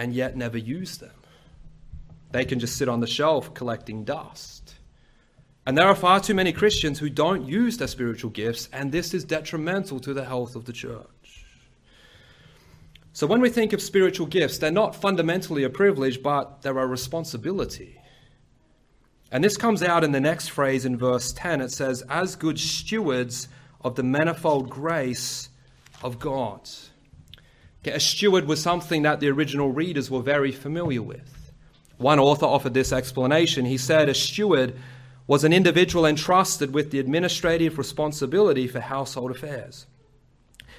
and 0.01 0.15
yet 0.15 0.35
never 0.35 0.57
use 0.57 0.97
them. 0.97 1.13
They 2.31 2.43
can 2.43 2.59
just 2.59 2.75
sit 2.75 2.89
on 2.89 3.01
the 3.01 3.07
shelf 3.07 3.53
collecting 3.53 4.03
dust. 4.03 4.73
And 5.63 5.77
there 5.77 5.85
are 5.85 5.93
far 5.93 6.19
too 6.19 6.33
many 6.33 6.51
Christians 6.53 6.97
who 6.97 7.07
don't 7.07 7.45
use 7.45 7.77
their 7.77 7.87
spiritual 7.87 8.31
gifts, 8.31 8.67
and 8.73 8.91
this 8.91 9.13
is 9.13 9.23
detrimental 9.23 9.99
to 9.99 10.15
the 10.15 10.25
health 10.25 10.55
of 10.55 10.65
the 10.65 10.73
church. 10.73 11.45
So 13.13 13.27
when 13.27 13.41
we 13.41 13.51
think 13.51 13.73
of 13.73 13.81
spiritual 13.81 14.25
gifts, 14.25 14.57
they're 14.57 14.71
not 14.71 14.95
fundamentally 14.95 15.63
a 15.65 15.69
privilege, 15.69 16.23
but 16.23 16.63
they're 16.63 16.79
a 16.79 16.87
responsibility. 16.87 18.01
And 19.31 19.43
this 19.43 19.55
comes 19.55 19.83
out 19.83 20.03
in 20.03 20.13
the 20.13 20.19
next 20.19 20.47
phrase 20.47 20.83
in 20.83 20.97
verse 20.97 21.31
10. 21.31 21.61
It 21.61 21.71
says, 21.71 22.01
As 22.09 22.35
good 22.35 22.59
stewards 22.59 23.49
of 23.81 23.93
the 23.93 24.03
manifold 24.03 24.67
grace 24.67 25.49
of 26.01 26.17
God. 26.17 26.67
Okay, 27.83 27.95
a 27.95 27.99
steward 27.99 28.47
was 28.47 28.61
something 28.61 29.01
that 29.01 29.19
the 29.19 29.29
original 29.29 29.71
readers 29.71 30.11
were 30.11 30.21
very 30.21 30.51
familiar 30.51 31.01
with. 31.01 31.51
One 31.97 32.19
author 32.19 32.45
offered 32.45 32.73
this 32.73 32.91
explanation. 32.91 33.65
He 33.65 33.77
said, 33.77 34.07
A 34.09 34.13
steward 34.13 34.75
was 35.27 35.43
an 35.43 35.53
individual 35.53 36.05
entrusted 36.05 36.73
with 36.73 36.91
the 36.91 36.99
administrative 36.99 37.77
responsibility 37.77 38.67
for 38.67 38.79
household 38.79 39.31
affairs. 39.31 39.87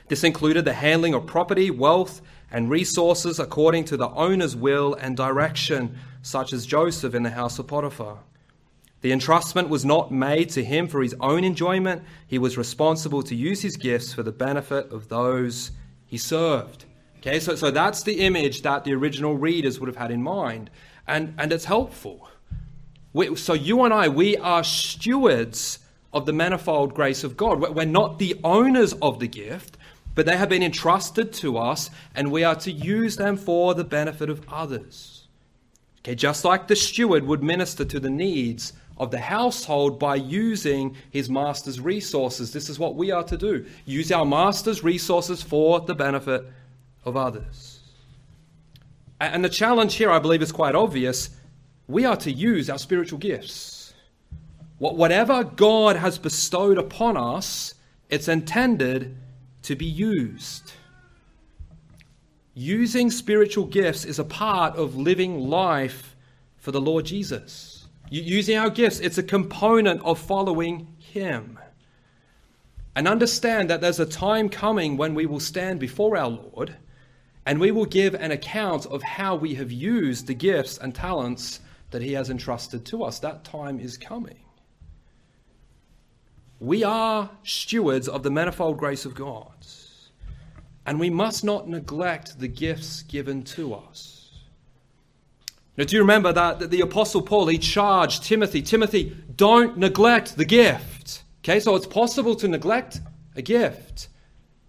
This 0.09 0.25
included 0.25 0.65
the 0.65 0.75
handling 0.75 1.15
of 1.15 1.27
property, 1.27 1.71
wealth, 1.71 2.21
and 2.51 2.69
resources 2.69 3.39
according 3.39 3.85
to 3.87 3.97
the 3.97 4.11
owner's 4.11 4.55
will 4.55 4.95
and 4.95 5.17
direction, 5.17 5.97
such 6.23 6.53
as 6.53 6.67
Joseph 6.67 7.15
in 7.15 7.23
the 7.23 7.31
house 7.31 7.59
of 7.59 7.67
Potiphar. 7.67 8.19
The 9.01 9.11
entrustment 9.11 9.69
was 9.69 9.85
not 9.85 10.13
made 10.13 10.51
to 10.51 10.65
him 10.65 10.87
for 10.87 11.03
his 11.03 11.17
own 11.19 11.43
enjoyment, 11.43 12.03
he 12.27 12.39
was 12.39 12.59
responsible 12.59 13.23
to 13.25 13.35
use 13.35 13.63
his 13.63 13.77
gifts 13.77 14.13
for 14.13 14.23
the 14.23 14.33
benefit 14.33 14.93
of 14.93 15.09
those 15.09 15.73
he 16.07 16.19
served. 16.19 16.85
Okay, 17.25 17.39
so, 17.39 17.55
so 17.55 17.71
that's 17.71 18.03
the 18.03 18.19
image 18.21 18.63
that 18.63 18.83
the 18.83 18.93
original 18.95 19.37
readers 19.37 19.79
would 19.79 19.87
have 19.87 19.97
had 19.97 20.11
in 20.11 20.23
mind 20.25 20.71
and, 21.07 21.35
and 21.39 21.53
it's 21.53 21.65
helpful. 21.65 22.29
We, 23.13 23.37
so, 23.37 23.53
you 23.53 23.85
and 23.85 23.95
I, 23.95 24.09
we 24.09 24.37
are 24.37 24.65
stewards 24.65 25.79
of 26.13 26.27
the 26.27 26.33
manifold 26.33 26.95
grace 26.95 27.23
of 27.23 27.37
God. 27.37 27.61
We're 27.61 27.85
not 27.85 28.19
the 28.19 28.41
owners 28.43 28.93
of 28.95 29.21
the 29.21 29.29
gift, 29.29 29.79
but 30.17 30.27
they 30.27 30.37
have 30.37 30.49
been 30.49 30.65
entrusted 30.65 31.33
to 31.35 31.59
us, 31.59 31.91
and 32.15 32.33
we 32.33 32.43
are 32.43 32.57
to 32.57 32.73
use 32.73 33.17
them 33.17 33.37
for 33.37 33.75
the 33.75 33.85
benefit 33.85 34.29
of 34.29 34.45
others. 34.51 35.29
Okay, 36.01 36.17
just 36.17 36.45
like 36.45 36.67
the 36.67 36.77
steward 36.77 37.25
would 37.25 37.43
minister 37.43 37.85
to 37.85 38.01
the 38.01 38.11
needs 38.11 38.73
of 38.99 39.11
the 39.11 39.21
household 39.21 39.99
by 39.99 40.17
using 40.17 40.97
his 41.11 41.31
master's 41.31 41.81
resources, 41.81 42.53
this 42.53 42.69
is 42.69 42.79
what 42.79 42.95
we 42.95 43.11
are 43.11 43.25
to 43.25 43.37
do 43.37 43.65
use 43.87 44.13
our 44.13 44.25
master's 44.25 44.85
resources 44.85 45.43
for 45.43 45.81
the 45.81 45.95
benefit 45.95 46.45
of 47.05 47.17
others. 47.17 47.81
And 49.21 49.45
the 49.45 49.49
challenge 49.49 49.95
here, 49.95 50.11
I 50.11 50.19
believe, 50.19 50.43
is 50.43 50.51
quite 50.51 50.75
obvious. 50.75 51.31
We 51.87 52.05
are 52.05 52.17
to 52.17 52.33
use 52.33 52.69
our 52.69 52.79
spiritual 52.79 53.19
gifts. 53.19 53.95
Whatever 54.79 55.45
God 55.45 55.95
has 55.95 56.19
bestowed 56.19 56.77
upon 56.77 57.17
us, 57.17 57.75
it's 58.11 58.27
intended 58.27 59.17
to 59.63 59.77
be 59.77 59.87
used. 59.87 60.73
Using 62.55 63.11
spiritual 63.11 63.67
gifts 63.67 64.05
is 64.05 64.19
a 64.19 64.25
part 64.25 64.77
of 64.77 64.97
living 64.97 65.39
life 65.49 66.17
for 66.57 66.73
the 66.73 66.81
Lord 66.81 67.07
Jesus. 67.07 67.87
Using 68.11 68.59
our 68.59 68.71
gifts, 68.71 68.99
it's 68.99 69.19
a 69.19 69.23
component 69.23 70.03
of 70.03 70.19
following 70.19 70.89
Him. 70.99 71.59
And 72.95 73.07
understand 73.07 73.71
that 73.71 73.81
there's 73.81 74.01
a 74.01 74.07
time 74.07 74.49
coming 74.49 74.97
when 74.97 75.15
we 75.15 75.27
will 75.27 75.41
stand 75.41 75.79
before 75.79 76.17
our 76.17 76.29
Lord 76.29 76.77
and 77.47 77.59
we 77.59 77.71
will 77.71 77.87
give 77.87 78.15
an 78.15 78.31
account 78.31 78.87
of 78.87 79.03
how 79.03 79.35
we 79.35 79.55
have 79.55 79.73
used 79.73 80.27
the 80.27 80.35
gifts 80.35 80.79
and 80.79 80.95
talents 80.95 81.61
that 81.91 82.03
He 82.03 82.13
has 82.13 82.31
entrusted 82.31 82.85
to 82.87 83.03
us. 83.05 83.19
That 83.19 83.45
time 83.45 83.81
is 83.81 83.97
coming. 83.97 84.39
We 86.61 86.85
are 86.85 87.31
stewards 87.43 88.07
of 88.09 88.23
the 88.23 88.31
manifold 88.31 88.79
grace 88.79 89.05
of 89.05 89.15
God, 89.15 89.53
and 90.87 91.01
we 91.01 91.11
must 91.11 91.43
not 91.43 91.69
neglect 91.69 92.39
the 92.39 92.49
gifts 92.49 93.03
given 93.03 93.43
to 93.45 93.75
us. 93.75 94.23
Now, 95.77 95.85
do 95.85 95.97
you 95.97 96.03
remember 96.03 96.33
that 96.33 96.71
the 96.71 96.83
Apostle 96.83 97.23
Paul, 97.23 97.49
he 97.49 97.59
charged 97.59 98.25
Timothy, 98.25 98.63
Timothy, 98.63 99.17
don't 99.35 99.79
neglect 99.79 100.37
the 100.37 100.45
gift. 100.45 101.25
Okay, 101.41 101.59
so 101.59 101.75
it's 101.75 101.87
possible 101.87 102.37
to 102.37 102.47
neglect 102.47 103.01
a 103.35 103.43
gift 103.43 104.09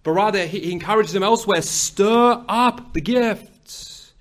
but 0.03 0.11
rather 0.11 0.45
he 0.45 0.71
encourages 0.71 1.13
them 1.13 1.23
elsewhere 1.23 1.61
stir 1.61 2.43
up 2.47 2.93
the 2.93 3.01
gifts. 3.01 4.13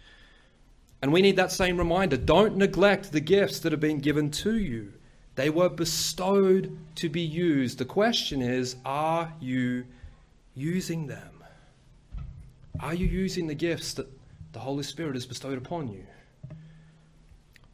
And 1.02 1.12
we 1.12 1.20
need 1.20 1.36
that 1.36 1.50
same 1.50 1.76
reminder 1.76 2.16
don't 2.16 2.56
neglect 2.56 3.10
the 3.10 3.20
gifts 3.20 3.58
that 3.60 3.72
have 3.72 3.80
been 3.80 3.98
given 3.98 4.30
to 4.30 4.56
you. 4.56 4.92
They 5.34 5.50
were 5.50 5.68
bestowed 5.68 6.76
to 6.96 7.08
be 7.08 7.22
used. 7.22 7.78
The 7.78 7.84
question 7.84 8.40
is 8.40 8.76
are 8.84 9.32
you 9.40 9.84
using 10.54 11.06
them? 11.08 11.42
Are 12.78 12.94
you 12.94 13.06
using 13.06 13.46
the 13.46 13.54
gifts 13.54 13.94
that 13.94 14.06
the 14.52 14.60
Holy 14.60 14.82
Spirit 14.82 15.14
has 15.14 15.26
bestowed 15.26 15.58
upon 15.58 15.88
you? 15.88 16.06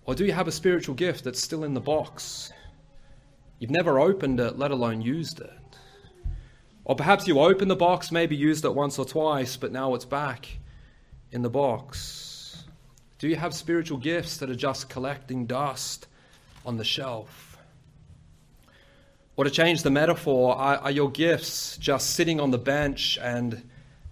Or 0.05 0.15
do 0.15 0.25
you 0.25 0.33
have 0.33 0.49
a 0.49 0.53
spiritual 0.53 0.95
gift 0.95 1.25
that's 1.25 1.43
still 1.43 1.65
in 1.65 1.75
the 1.75 1.81
box? 1.81 2.51
You've 3.59 3.71
never 3.71 3.99
opened 3.99 4.41
it, 4.41 4.59
let 4.59 4.71
alone 4.71 5.03
used 5.03 5.41
it. 5.41 5.58
Or 6.89 6.97
perhaps 6.97 7.29
you 7.29 7.39
opened 7.39 7.71
the 7.71 7.77
box, 7.77 8.11
maybe 8.11 8.35
used 8.35 8.65
it 8.65 8.75
once 8.75 8.99
or 8.99 9.05
twice, 9.05 9.57
but 9.57 9.71
now 9.71 9.95
it's 9.95 10.07
back 10.07 10.49
in 11.31 11.43
the 11.43 11.51
box. 11.51 12.65
Do 13.19 13.29
you 13.29 13.37
have 13.37 13.53
spiritual 13.53 13.99
gifts 13.99 14.39
that 14.39 14.49
are 14.49 14.55
just 14.55 14.89
collecting 14.89 15.45
dust 15.45 16.07
on 16.65 16.79
the 16.79 16.85
shelf? 16.85 17.59
Or 19.37 19.45
to 19.45 19.51
change 19.51 19.83
the 19.83 19.91
metaphor, 19.91 20.57
are, 20.57 20.79
are 20.79 20.91
your 20.91 21.11
gifts 21.11 21.77
just 21.77 22.15
sitting 22.15 22.41
on 22.41 22.51
the 22.51 22.59
bench 22.59 23.19
and 23.21 23.63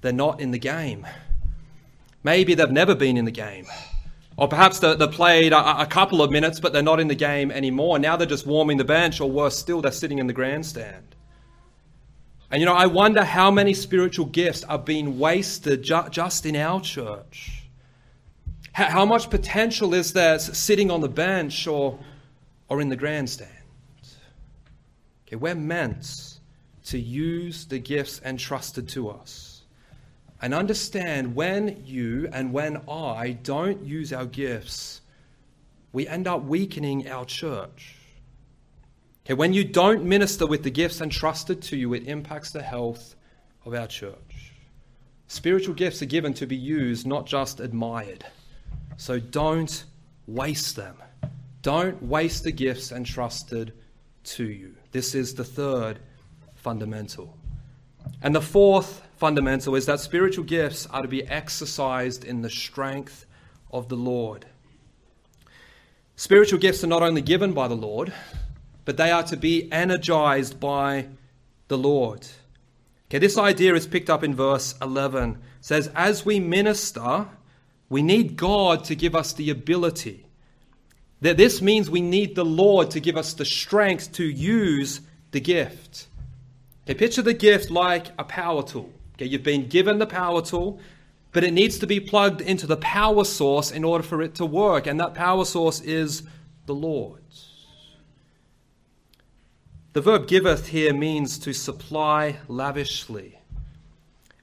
they're 0.02 0.12
not 0.12 0.40
in 0.40 0.50
the 0.50 0.58
game? 0.58 1.06
Maybe 2.22 2.54
they've 2.54 2.70
never 2.70 2.94
been 2.94 3.16
in 3.16 3.24
the 3.24 3.30
game. 3.30 3.66
Or 4.36 4.48
perhaps 4.48 4.80
they, 4.80 4.94
they 4.96 5.08
played 5.08 5.54
a, 5.54 5.80
a, 5.80 5.86
couple 5.86 6.20
of 6.20 6.30
minutes, 6.30 6.60
but 6.60 6.74
they're 6.74 6.82
not 6.82 7.00
in 7.00 7.08
the 7.08 7.14
game 7.14 7.50
anymore. 7.50 7.98
Now 7.98 8.18
they're 8.18 8.26
just 8.26 8.46
warming 8.46 8.76
the 8.76 8.84
bench, 8.84 9.18
or 9.18 9.30
worse 9.30 9.56
still, 9.56 9.80
they're 9.80 9.92
sitting 9.92 10.18
in 10.18 10.26
the 10.26 10.34
grandstand. 10.34 11.15
And 12.50 12.60
you 12.60 12.66
know, 12.66 12.74
I 12.74 12.86
wonder 12.86 13.24
how 13.24 13.50
many 13.50 13.74
spiritual 13.74 14.26
gifts 14.26 14.62
are 14.64 14.78
being 14.78 15.18
wasted 15.18 15.82
ju- 15.82 16.08
just 16.10 16.46
in 16.46 16.54
our 16.54 16.80
church. 16.80 17.64
How, 18.72 18.84
how 18.84 19.04
much 19.04 19.30
potential 19.30 19.94
is 19.94 20.12
there 20.12 20.38
sitting 20.38 20.90
on 20.90 21.00
the 21.00 21.08
bench 21.08 21.66
or, 21.66 21.98
or 22.68 22.80
in 22.80 22.88
the 22.88 22.96
grandstand? 22.96 23.50
Okay, 25.26 25.36
we're 25.36 25.56
meant 25.56 26.38
to 26.84 26.98
use 26.98 27.66
the 27.66 27.80
gifts 27.80 28.20
entrusted 28.24 28.88
to 28.90 29.08
us 29.08 29.56
and 30.40 30.54
understand 30.54 31.34
when 31.34 31.82
you 31.84 32.28
and 32.32 32.52
when 32.52 32.82
I 32.88 33.38
don't 33.42 33.82
use 33.82 34.12
our 34.12 34.26
gifts, 34.26 35.00
we 35.92 36.06
end 36.06 36.28
up 36.28 36.44
weakening 36.44 37.08
our 37.08 37.24
church. 37.24 37.96
Okay, 39.26 39.34
when 39.34 39.52
you 39.52 39.64
don't 39.64 40.04
minister 40.04 40.46
with 40.46 40.62
the 40.62 40.70
gifts 40.70 41.00
entrusted 41.00 41.60
to 41.62 41.76
you, 41.76 41.94
it 41.94 42.06
impacts 42.06 42.52
the 42.52 42.62
health 42.62 43.16
of 43.64 43.74
our 43.74 43.88
church. 43.88 44.52
Spiritual 45.26 45.74
gifts 45.74 46.00
are 46.00 46.06
given 46.06 46.32
to 46.34 46.46
be 46.46 46.54
used, 46.54 47.08
not 47.08 47.26
just 47.26 47.58
admired. 47.58 48.24
So 48.98 49.18
don't 49.18 49.82
waste 50.28 50.76
them. 50.76 51.02
Don't 51.62 52.00
waste 52.04 52.44
the 52.44 52.52
gifts 52.52 52.92
entrusted 52.92 53.72
to 54.22 54.44
you. 54.44 54.76
This 54.92 55.12
is 55.12 55.34
the 55.34 55.42
third 55.42 55.98
fundamental. 56.54 57.36
And 58.22 58.32
the 58.32 58.40
fourth 58.40 59.02
fundamental 59.16 59.74
is 59.74 59.86
that 59.86 59.98
spiritual 59.98 60.44
gifts 60.44 60.86
are 60.86 61.02
to 61.02 61.08
be 61.08 61.26
exercised 61.26 62.24
in 62.24 62.42
the 62.42 62.50
strength 62.50 63.26
of 63.72 63.88
the 63.88 63.96
Lord. 63.96 64.46
Spiritual 66.14 66.60
gifts 66.60 66.84
are 66.84 66.86
not 66.86 67.02
only 67.02 67.22
given 67.22 67.54
by 67.54 67.66
the 67.66 67.74
Lord, 67.74 68.12
but 68.86 68.96
they 68.96 69.10
are 69.10 69.24
to 69.24 69.36
be 69.36 69.70
energized 69.70 70.58
by 70.58 71.08
the 71.68 71.76
Lord. 71.76 72.26
Okay, 73.08 73.18
this 73.18 73.36
idea 73.36 73.74
is 73.74 73.86
picked 73.86 74.08
up 74.08 74.24
in 74.24 74.34
verse 74.34 74.74
11. 74.80 75.32
It 75.32 75.38
says, 75.60 75.90
As 75.94 76.24
we 76.24 76.40
minister, 76.40 77.26
we 77.90 78.00
need 78.00 78.36
God 78.36 78.84
to 78.84 78.94
give 78.94 79.14
us 79.14 79.32
the 79.32 79.50
ability. 79.50 80.24
That 81.20 81.36
this 81.36 81.60
means 81.60 81.90
we 81.90 82.00
need 82.00 82.36
the 82.36 82.44
Lord 82.44 82.90
to 82.92 83.00
give 83.00 83.16
us 83.16 83.34
the 83.34 83.44
strength 83.44 84.12
to 84.12 84.24
use 84.24 85.00
the 85.32 85.40
gift. 85.40 86.06
Okay, 86.84 86.94
picture 86.94 87.22
the 87.22 87.34
gift 87.34 87.70
like 87.70 88.06
a 88.18 88.24
power 88.24 88.62
tool. 88.62 88.92
Okay, 89.14 89.26
you've 89.26 89.42
been 89.42 89.66
given 89.66 89.98
the 89.98 90.06
power 90.06 90.42
tool, 90.42 90.78
but 91.32 91.42
it 91.42 91.52
needs 91.52 91.78
to 91.80 91.86
be 91.88 91.98
plugged 91.98 92.40
into 92.40 92.68
the 92.68 92.76
power 92.76 93.24
source 93.24 93.72
in 93.72 93.82
order 93.82 94.04
for 94.04 94.22
it 94.22 94.36
to 94.36 94.46
work, 94.46 94.86
and 94.86 95.00
that 95.00 95.14
power 95.14 95.44
source 95.44 95.80
is 95.80 96.22
the 96.66 96.74
Lord. 96.74 97.22
The 99.96 100.02
verb 100.02 100.28
giveth 100.28 100.66
here 100.66 100.92
means 100.92 101.38
to 101.38 101.54
supply 101.54 102.36
lavishly. 102.48 103.38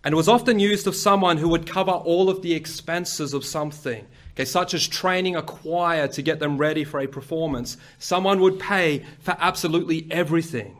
And 0.03 0.15
was 0.15 0.27
often 0.27 0.57
used 0.57 0.87
of 0.87 0.95
someone 0.95 1.37
who 1.37 1.47
would 1.49 1.67
cover 1.67 1.91
all 1.91 2.27
of 2.27 2.41
the 2.41 2.55
expenses 2.55 3.35
of 3.35 3.45
something, 3.45 4.07
okay, 4.31 4.45
such 4.45 4.73
as 4.73 4.87
training 4.87 5.35
a 5.35 5.43
choir 5.43 6.07
to 6.07 6.23
get 6.23 6.39
them 6.39 6.57
ready 6.57 6.83
for 6.83 6.99
a 6.99 7.05
performance. 7.05 7.77
Someone 7.99 8.39
would 8.39 8.59
pay 8.59 9.05
for 9.19 9.37
absolutely 9.39 10.07
everything. 10.09 10.75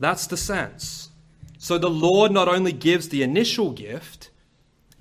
That's 0.00 0.26
the 0.28 0.38
sense. 0.38 1.10
So 1.58 1.76
the 1.76 1.90
Lord 1.90 2.32
not 2.32 2.48
only 2.48 2.72
gives 2.72 3.10
the 3.10 3.22
initial 3.22 3.70
gift, 3.70 4.30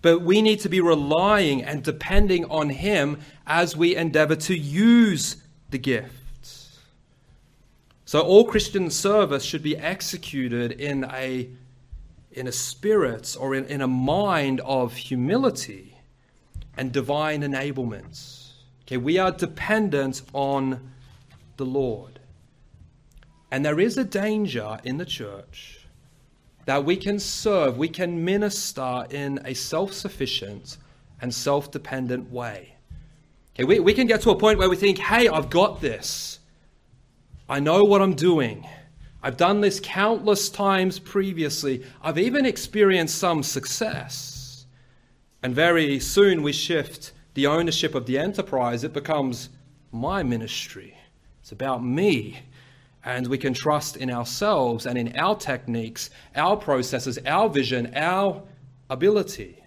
but 0.02 0.24
we 0.24 0.42
need 0.42 0.60
to 0.60 0.68
be 0.68 0.82
relying 0.82 1.64
and 1.64 1.86
depending 1.86 2.44
on 2.52 2.68
Him 2.68 3.22
as 3.48 3.78
we 3.78 3.96
endeavor 3.96 4.36
to 4.36 4.54
use 4.54 5.38
the 5.70 5.78
gift. 5.78 6.23
So 8.14 8.22
all 8.22 8.46
Christian 8.46 8.92
service 8.92 9.44
should 9.44 9.64
be 9.64 9.76
executed 9.76 10.74
in 10.74 11.04
a, 11.06 11.50
in 12.32 12.46
a 12.46 12.52
spirit 12.52 13.36
or 13.40 13.56
in, 13.56 13.66
in 13.66 13.82
a 13.82 13.88
mind 13.88 14.62
of 14.62 14.94
humility 14.94 15.98
and 16.78 16.92
divine 16.92 17.42
enablement. 17.42 18.52
Okay, 18.84 18.98
we 18.98 19.18
are 19.18 19.32
dependent 19.32 20.22
on 20.32 20.92
the 21.58 21.66
Lord. 21.66 22.20
And 23.50 23.66
there 23.66 23.80
is 23.80 23.98
a 23.98 24.04
danger 24.04 24.78
in 24.84 24.98
the 24.98 25.08
church 25.08 25.88
that 26.66 26.86
we 26.86 26.96
can 26.96 27.18
serve, 27.18 27.80
we 27.80 27.90
can 27.90 28.24
minister 28.24 29.08
in 29.10 29.40
a 29.44 29.56
self 29.56 29.92
sufficient 29.92 30.78
and 31.20 31.34
self 31.34 31.72
dependent 31.72 32.32
way. 32.32 32.76
Okay, 33.56 33.64
we, 33.64 33.80
we 33.80 33.96
can 33.96 34.06
get 34.06 34.22
to 34.22 34.30
a 34.30 34.36
point 34.36 34.60
where 34.60 34.70
we 34.70 34.76
think, 34.76 35.00
hey, 35.00 35.28
I've 35.28 35.50
got 35.50 35.82
this. 35.82 36.38
I 37.54 37.60
know 37.60 37.84
what 37.84 38.02
I'm 38.02 38.16
doing. 38.16 38.68
I've 39.22 39.38
done 39.38 39.62
this 39.62 39.80
countless 39.80 40.50
times 40.50 40.98
previously. 40.98 41.86
I've 42.02 42.18
even 42.18 42.48
experienced 42.48 43.20
some 43.20 43.44
success. 43.44 44.66
And 45.44 45.54
very 45.54 46.00
soon 46.00 46.42
we 46.42 46.52
shift 46.52 47.12
the 47.36 47.46
ownership 47.46 47.94
of 47.94 48.08
the 48.08 48.18
enterprise. 48.18 48.84
It 48.84 48.92
becomes 48.92 49.50
my 49.92 50.24
ministry. 50.24 50.98
It's 51.42 51.52
about 51.52 51.84
me 51.84 52.40
and 53.06 53.28
we 53.28 53.38
can 53.38 53.54
trust 53.54 53.98
in 53.98 54.10
ourselves 54.10 54.88
and 54.88 54.98
in 54.98 55.16
our 55.16 55.36
techniques, 55.36 56.10
our 56.36 56.58
processes, 56.58 57.20
our 57.28 57.50
vision, 57.50 57.94
our 57.96 58.42
ability. 58.90 59.64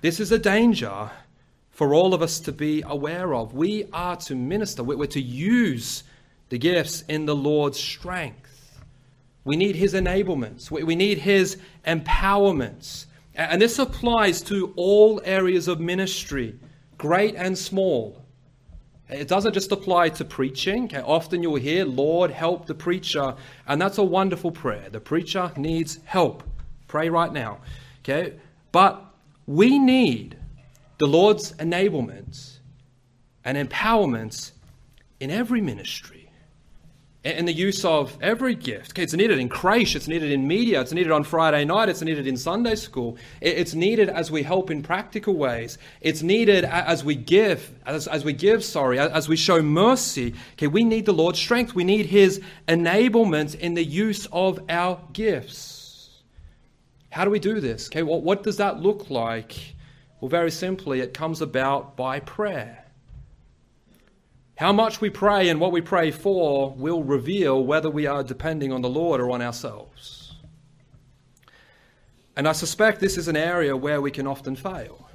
This 0.00 0.18
is 0.18 0.32
a 0.32 0.38
danger 0.38 1.12
for 1.70 1.94
all 1.94 2.12
of 2.12 2.22
us 2.22 2.40
to 2.40 2.50
be 2.50 2.82
aware 2.84 3.34
of. 3.36 3.54
We 3.54 3.84
are 3.92 4.16
to 4.16 4.34
minister, 4.34 4.82
we're 4.82 5.06
to 5.06 5.22
use 5.22 6.02
the 6.50 6.58
gifts 6.58 7.02
in 7.08 7.24
the 7.24 7.34
Lord's 7.34 7.80
strength. 7.80 8.78
We 9.44 9.56
need 9.56 9.74
His 9.74 9.94
enablements, 9.94 10.70
we 10.70 10.94
need 10.94 11.18
His 11.18 11.56
empowerments. 11.86 13.06
And 13.34 13.62
this 13.62 13.78
applies 13.78 14.42
to 14.42 14.74
all 14.76 15.22
areas 15.24 15.66
of 15.66 15.80
ministry, 15.80 16.58
great 16.98 17.34
and 17.36 17.56
small. 17.56 18.22
It 19.08 19.28
doesn't 19.28 19.54
just 19.54 19.72
apply 19.72 20.10
to 20.10 20.24
preaching. 20.24 20.84
Okay? 20.84 21.00
Often 21.00 21.42
you'll 21.42 21.56
hear, 21.56 21.84
Lord, 21.84 22.30
help 22.30 22.66
the 22.66 22.74
preacher. 22.74 23.34
And 23.66 23.80
that's 23.80 23.98
a 23.98 24.04
wonderful 24.04 24.50
prayer. 24.50 24.88
The 24.90 25.00
preacher 25.00 25.50
needs 25.56 25.98
help. 26.04 26.44
Pray 26.86 27.08
right 27.08 27.32
now. 27.32 27.58
Okay? 28.00 28.34
But 28.72 29.04
we 29.46 29.78
need 29.78 30.36
the 30.98 31.06
Lord's 31.06 31.52
enablement 31.54 32.58
and 33.44 33.56
empowerment 33.56 34.52
in 35.18 35.30
every 35.30 35.60
ministry 35.60 36.19
in 37.22 37.44
the 37.44 37.52
use 37.52 37.84
of 37.84 38.16
every 38.22 38.54
gift. 38.54 38.98
It's 38.98 39.12
needed 39.12 39.38
in 39.38 39.50
creche, 39.50 39.94
it's 39.94 40.08
needed 40.08 40.32
in 40.32 40.48
media, 40.48 40.80
it's 40.80 40.92
needed 40.92 41.12
on 41.12 41.22
Friday 41.22 41.66
night, 41.66 41.90
it's 41.90 42.00
needed 42.00 42.26
in 42.26 42.36
Sunday 42.36 42.74
school. 42.74 43.18
It's 43.42 43.74
needed 43.74 44.08
as 44.08 44.30
we 44.30 44.42
help 44.42 44.70
in 44.70 44.82
practical 44.82 45.34
ways. 45.34 45.76
It's 46.00 46.22
needed 46.22 46.64
as 46.64 47.04
we 47.04 47.14
give, 47.14 47.72
as, 47.84 48.08
as 48.08 48.24
we 48.24 48.32
give, 48.32 48.64
sorry, 48.64 48.98
as 48.98 49.28
we 49.28 49.36
show 49.36 49.60
mercy. 49.60 50.34
Okay, 50.54 50.66
we 50.66 50.82
need 50.82 51.04
the 51.04 51.12
Lord's 51.12 51.38
strength. 51.38 51.74
We 51.74 51.84
need 51.84 52.06
His 52.06 52.40
enablement 52.68 53.54
in 53.54 53.74
the 53.74 53.84
use 53.84 54.26
of 54.32 54.58
our 54.70 54.98
gifts. 55.12 56.22
How 57.10 57.24
do 57.24 57.30
we 57.30 57.38
do 57.38 57.60
this? 57.60 57.88
Okay, 57.88 58.02
well, 58.02 58.22
what 58.22 58.42
does 58.42 58.56
that 58.56 58.80
look 58.80 59.10
like? 59.10 59.74
Well, 60.20 60.30
very 60.30 60.50
simply, 60.50 61.00
it 61.00 61.12
comes 61.12 61.42
about 61.42 61.96
by 61.96 62.20
prayer. 62.20 62.84
How 64.60 64.74
much 64.74 65.00
we 65.00 65.08
pray 65.08 65.48
and 65.48 65.58
what 65.58 65.72
we 65.72 65.80
pray 65.80 66.10
for 66.10 66.74
will 66.74 67.02
reveal 67.02 67.64
whether 67.64 67.88
we 67.88 68.04
are 68.04 68.22
depending 68.22 68.74
on 68.74 68.82
the 68.82 68.90
Lord 68.90 69.18
or 69.18 69.30
on 69.30 69.40
ourselves. 69.40 70.34
And 72.36 72.46
I 72.46 72.52
suspect 72.52 73.00
this 73.00 73.16
is 73.16 73.26
an 73.26 73.38
area 73.38 73.74
where 73.74 74.02
we 74.02 74.10
can 74.10 74.26
often 74.26 74.54
fail. 74.54 75.08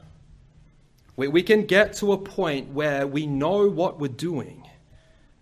We, 1.16 1.28
we 1.28 1.44
can 1.44 1.68
get 1.68 1.94
to 1.98 2.12
a 2.14 2.18
point 2.18 2.72
where 2.72 3.06
we 3.06 3.28
know 3.28 3.70
what 3.70 4.00
we're 4.00 4.08
doing. 4.08 4.68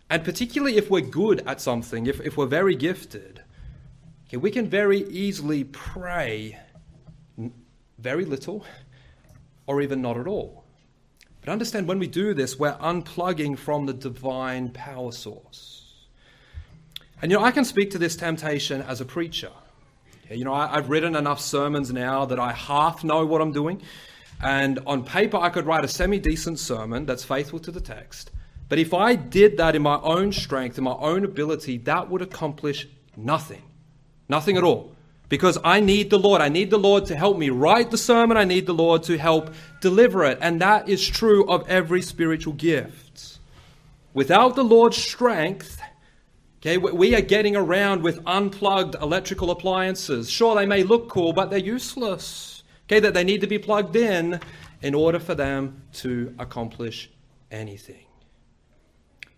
And 0.09 0.25
particularly 0.25 0.75
if 0.75 0.89
we're 0.89 0.99
good 0.99 1.41
at 1.47 1.61
something, 1.61 2.05
if, 2.05 2.19
if 2.19 2.35
we're 2.35 2.45
very 2.45 2.75
gifted, 2.75 3.41
okay, 4.27 4.35
we 4.35 4.51
can 4.51 4.67
very 4.67 5.07
easily 5.07 5.63
pray 5.63 6.59
very 7.99 8.25
little 8.25 8.65
or 9.65 9.81
even 9.81 10.01
not 10.01 10.17
at 10.17 10.27
all. 10.27 10.62
But 11.43 11.51
understand 11.51 11.87
when 11.87 11.99
we 11.99 12.07
do 12.07 12.33
this, 12.33 12.57
we're 12.57 12.77
unplugging 12.77 13.57
from 13.57 13.85
the 13.85 13.93
divine 13.93 14.69
power 14.69 15.11
source. 15.11 16.05
And 17.21 17.31
you 17.31 17.37
know, 17.37 17.43
I 17.43 17.51
can 17.51 17.65
speak 17.65 17.91
to 17.91 17.97
this 17.97 18.15
temptation 18.15 18.81
as 18.81 19.01
a 19.01 19.05
preacher. 19.05 19.51
You 20.29 20.45
know, 20.45 20.53
I, 20.53 20.67
have 20.75 20.89
written 20.89 21.15
enough 21.15 21.41
sermons 21.41 21.91
now 21.91 22.25
that 22.25 22.39
I 22.39 22.53
half 22.53 23.03
know 23.03 23.25
what 23.25 23.41
I'm 23.41 23.51
doing. 23.51 23.81
And 24.41 24.79
on 24.87 25.03
paper, 25.03 25.37
I 25.37 25.49
could 25.49 25.65
write 25.65 25.83
a 25.83 25.87
semi 25.87 26.17
decent 26.17 26.59
sermon 26.59 27.05
that's 27.05 27.23
faithful 27.23 27.59
to 27.59 27.71
the 27.71 27.81
text. 27.81 28.31
But 28.69 28.79
if 28.79 28.93
I 28.93 29.15
did 29.15 29.57
that 29.57 29.75
in 29.75 29.81
my 29.81 29.99
own 30.01 30.31
strength, 30.31 30.77
in 30.77 30.83
my 30.85 30.93
own 30.93 31.25
ability, 31.25 31.77
that 31.79 32.09
would 32.09 32.21
accomplish 32.21 32.87
nothing. 33.15 33.61
Nothing 34.29 34.57
at 34.57 34.63
all. 34.63 34.92
Because 35.33 35.57
I 35.63 35.79
need 35.79 36.11
the 36.11 36.19
Lord. 36.19 36.41
I 36.41 36.49
need 36.49 36.69
the 36.69 36.77
Lord 36.77 37.07
to 37.07 37.15
help 37.15 37.39
me 37.39 37.49
write 37.49 37.89
the 37.89 37.97
sermon. 37.97 38.37
I 38.37 38.43
need 38.43 38.67
the 38.67 38.73
Lord 38.75 39.01
to 39.05 39.17
help 39.17 39.51
deliver 39.81 40.23
it. 40.25 40.37
And 40.39 40.61
that 40.61 40.87
is 40.87 41.03
true 41.07 41.49
of 41.49 41.67
every 41.67 42.03
spiritual 42.03 42.53
gift. 42.53 43.39
Without 44.13 44.55
the 44.55 44.63
Lord's 44.63 44.97
strength, 44.97 45.81
okay, 46.59 46.77
we 46.77 47.15
are 47.15 47.21
getting 47.21 47.55
around 47.55 48.03
with 48.03 48.19
unplugged 48.27 48.93
electrical 49.01 49.49
appliances. 49.49 50.29
Sure, 50.29 50.53
they 50.53 50.67
may 50.67 50.83
look 50.83 51.09
cool, 51.09 51.33
but 51.33 51.49
they're 51.49 51.57
useless. 51.57 52.61
Okay, 52.85 52.99
that 52.99 53.15
they 53.15 53.23
need 53.23 53.41
to 53.41 53.47
be 53.47 53.57
plugged 53.57 53.95
in 53.95 54.39
in 54.83 54.93
order 54.93 55.17
for 55.17 55.33
them 55.33 55.81
to 55.93 56.35
accomplish 56.37 57.09
anything. 57.49 58.05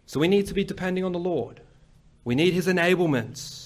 So 0.07 0.19
we 0.19 0.27
need 0.27 0.47
to 0.47 0.53
be 0.53 0.65
depending 0.65 1.05
on 1.05 1.13
the 1.13 1.19
Lord. 1.19 1.61
We 2.25 2.35
need 2.35 2.53
His 2.53 2.67
enablements. 2.67 3.64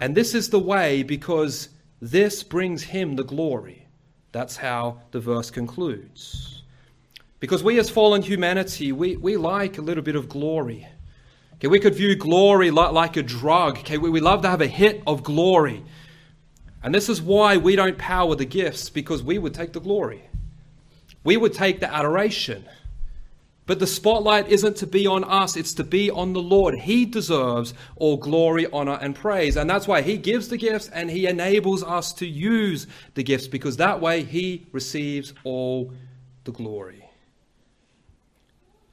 And 0.00 0.16
this 0.16 0.34
is 0.34 0.48
the 0.48 0.58
way 0.58 1.02
because 1.02 1.68
this 2.00 2.42
brings 2.42 2.82
Him 2.82 3.16
the 3.16 3.24
glory. 3.24 3.86
That's 4.32 4.56
how 4.56 5.02
the 5.10 5.20
verse 5.20 5.50
concludes. 5.50 6.62
Because 7.38 7.62
we, 7.62 7.78
as 7.78 7.90
fallen 7.90 8.22
humanity, 8.22 8.92
we, 8.92 9.16
we 9.16 9.36
like 9.36 9.78
a 9.78 9.82
little 9.82 10.02
bit 10.02 10.16
of 10.16 10.28
glory. 10.28 10.86
Okay, 11.54 11.68
we 11.68 11.80
could 11.80 11.94
view 11.94 12.14
glory 12.16 12.70
like, 12.70 12.92
like 12.92 13.16
a 13.16 13.22
drug. 13.22 13.78
Okay, 13.78 13.98
we, 13.98 14.08
we 14.08 14.20
love 14.20 14.42
to 14.42 14.48
have 14.48 14.60
a 14.62 14.66
hit 14.66 15.02
of 15.06 15.22
glory. 15.22 15.84
And 16.82 16.94
this 16.94 17.10
is 17.10 17.20
why 17.20 17.58
we 17.58 17.76
don't 17.76 17.98
power 17.98 18.34
the 18.34 18.46
gifts, 18.46 18.88
because 18.88 19.22
we 19.22 19.38
would 19.38 19.52
take 19.52 19.74
the 19.74 19.80
glory. 19.80 20.22
We 21.24 21.36
would 21.36 21.52
take 21.52 21.80
the 21.80 21.92
adoration. 21.92 22.64
But 23.70 23.78
the 23.78 23.86
spotlight 23.86 24.48
isn't 24.48 24.78
to 24.78 24.86
be 24.88 25.06
on 25.06 25.22
us, 25.22 25.54
it's 25.54 25.74
to 25.74 25.84
be 25.84 26.10
on 26.10 26.32
the 26.32 26.42
Lord. 26.42 26.74
He 26.74 27.06
deserves 27.06 27.72
all 27.94 28.16
glory, 28.16 28.66
honor, 28.72 28.98
and 29.00 29.14
praise. 29.14 29.56
And 29.56 29.70
that's 29.70 29.86
why 29.86 30.02
He 30.02 30.16
gives 30.16 30.48
the 30.48 30.56
gifts 30.56 30.88
and 30.88 31.08
He 31.08 31.28
enables 31.28 31.84
us 31.84 32.12
to 32.14 32.26
use 32.26 32.88
the 33.14 33.22
gifts, 33.22 33.46
because 33.46 33.76
that 33.76 34.00
way 34.00 34.24
He 34.24 34.66
receives 34.72 35.34
all 35.44 35.92
the 36.42 36.50
glory. 36.50 37.08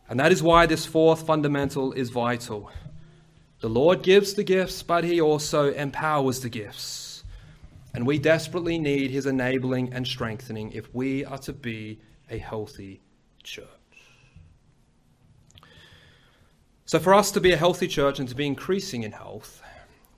And 0.09 0.19
that 0.19 0.31
is 0.31 0.43
why 0.43 0.67
this 0.67 0.85
fourth 0.85 1.25
fundamental 1.25 1.93
is 1.93 2.11
vital. 2.11 2.69
The 3.61 3.69
Lord 3.69 4.03
gives 4.03 4.35
the 4.35 4.43
gifts, 4.43 4.83
but 4.83 5.03
He 5.03 5.19
also 5.19 5.73
empowers 5.73 6.41
the 6.41 6.49
gifts. 6.49 7.23
And 7.95 8.05
we 8.05 8.19
desperately 8.19 8.77
need 8.77 9.09
His 9.09 9.25
enabling 9.25 9.91
and 9.93 10.05
strengthening 10.05 10.71
if 10.73 10.93
we 10.93 11.25
are 11.25 11.39
to 11.39 11.53
be 11.53 11.99
a 12.29 12.37
healthy 12.37 13.01
church. 13.41 13.76
So, 16.88 17.00
for 17.00 17.13
us 17.13 17.32
to 17.32 17.41
be 17.41 17.52
a 17.52 17.58
healthy 17.58 17.86
church 17.86 18.17
and 18.17 18.30
to 18.30 18.34
be 18.34 18.47
increasing 18.47 19.04
in 19.04 19.12
health, 19.12 19.62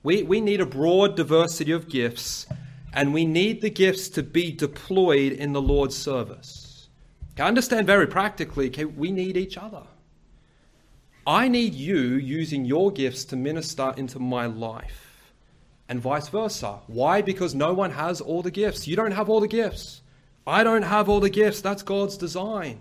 we, 0.04 0.22
we 0.22 0.40
need 0.40 0.60
a 0.60 0.66
broad 0.66 1.16
diversity 1.16 1.72
of 1.72 1.88
gifts, 1.88 2.46
and 2.92 3.12
we 3.12 3.24
need 3.24 3.60
the 3.60 3.70
gifts 3.70 4.08
to 4.10 4.22
be 4.22 4.52
deployed 4.52 5.32
in 5.32 5.52
the 5.52 5.60
Lord's 5.60 5.96
service. 5.96 6.88
Okay, 7.32 7.42
understand 7.42 7.88
very 7.88 8.06
practically, 8.06 8.68
okay, 8.68 8.84
we 8.84 9.10
need 9.10 9.36
each 9.36 9.58
other. 9.58 9.82
I 11.26 11.48
need 11.48 11.74
you 11.74 11.98
using 11.98 12.64
your 12.64 12.92
gifts 12.92 13.24
to 13.26 13.36
minister 13.36 13.92
into 13.96 14.20
my 14.20 14.46
life, 14.46 15.32
and 15.88 16.00
vice 16.00 16.28
versa. 16.28 16.78
Why? 16.86 17.20
Because 17.20 17.52
no 17.52 17.74
one 17.74 17.90
has 17.90 18.20
all 18.20 18.42
the 18.42 18.50
gifts. 18.52 18.86
You 18.86 18.94
don't 18.94 19.10
have 19.10 19.28
all 19.28 19.40
the 19.40 19.48
gifts. 19.48 20.02
I 20.46 20.62
don't 20.62 20.82
have 20.82 21.08
all 21.08 21.18
the 21.18 21.30
gifts. 21.30 21.62
That's 21.62 21.82
God's 21.82 22.16
design. 22.16 22.78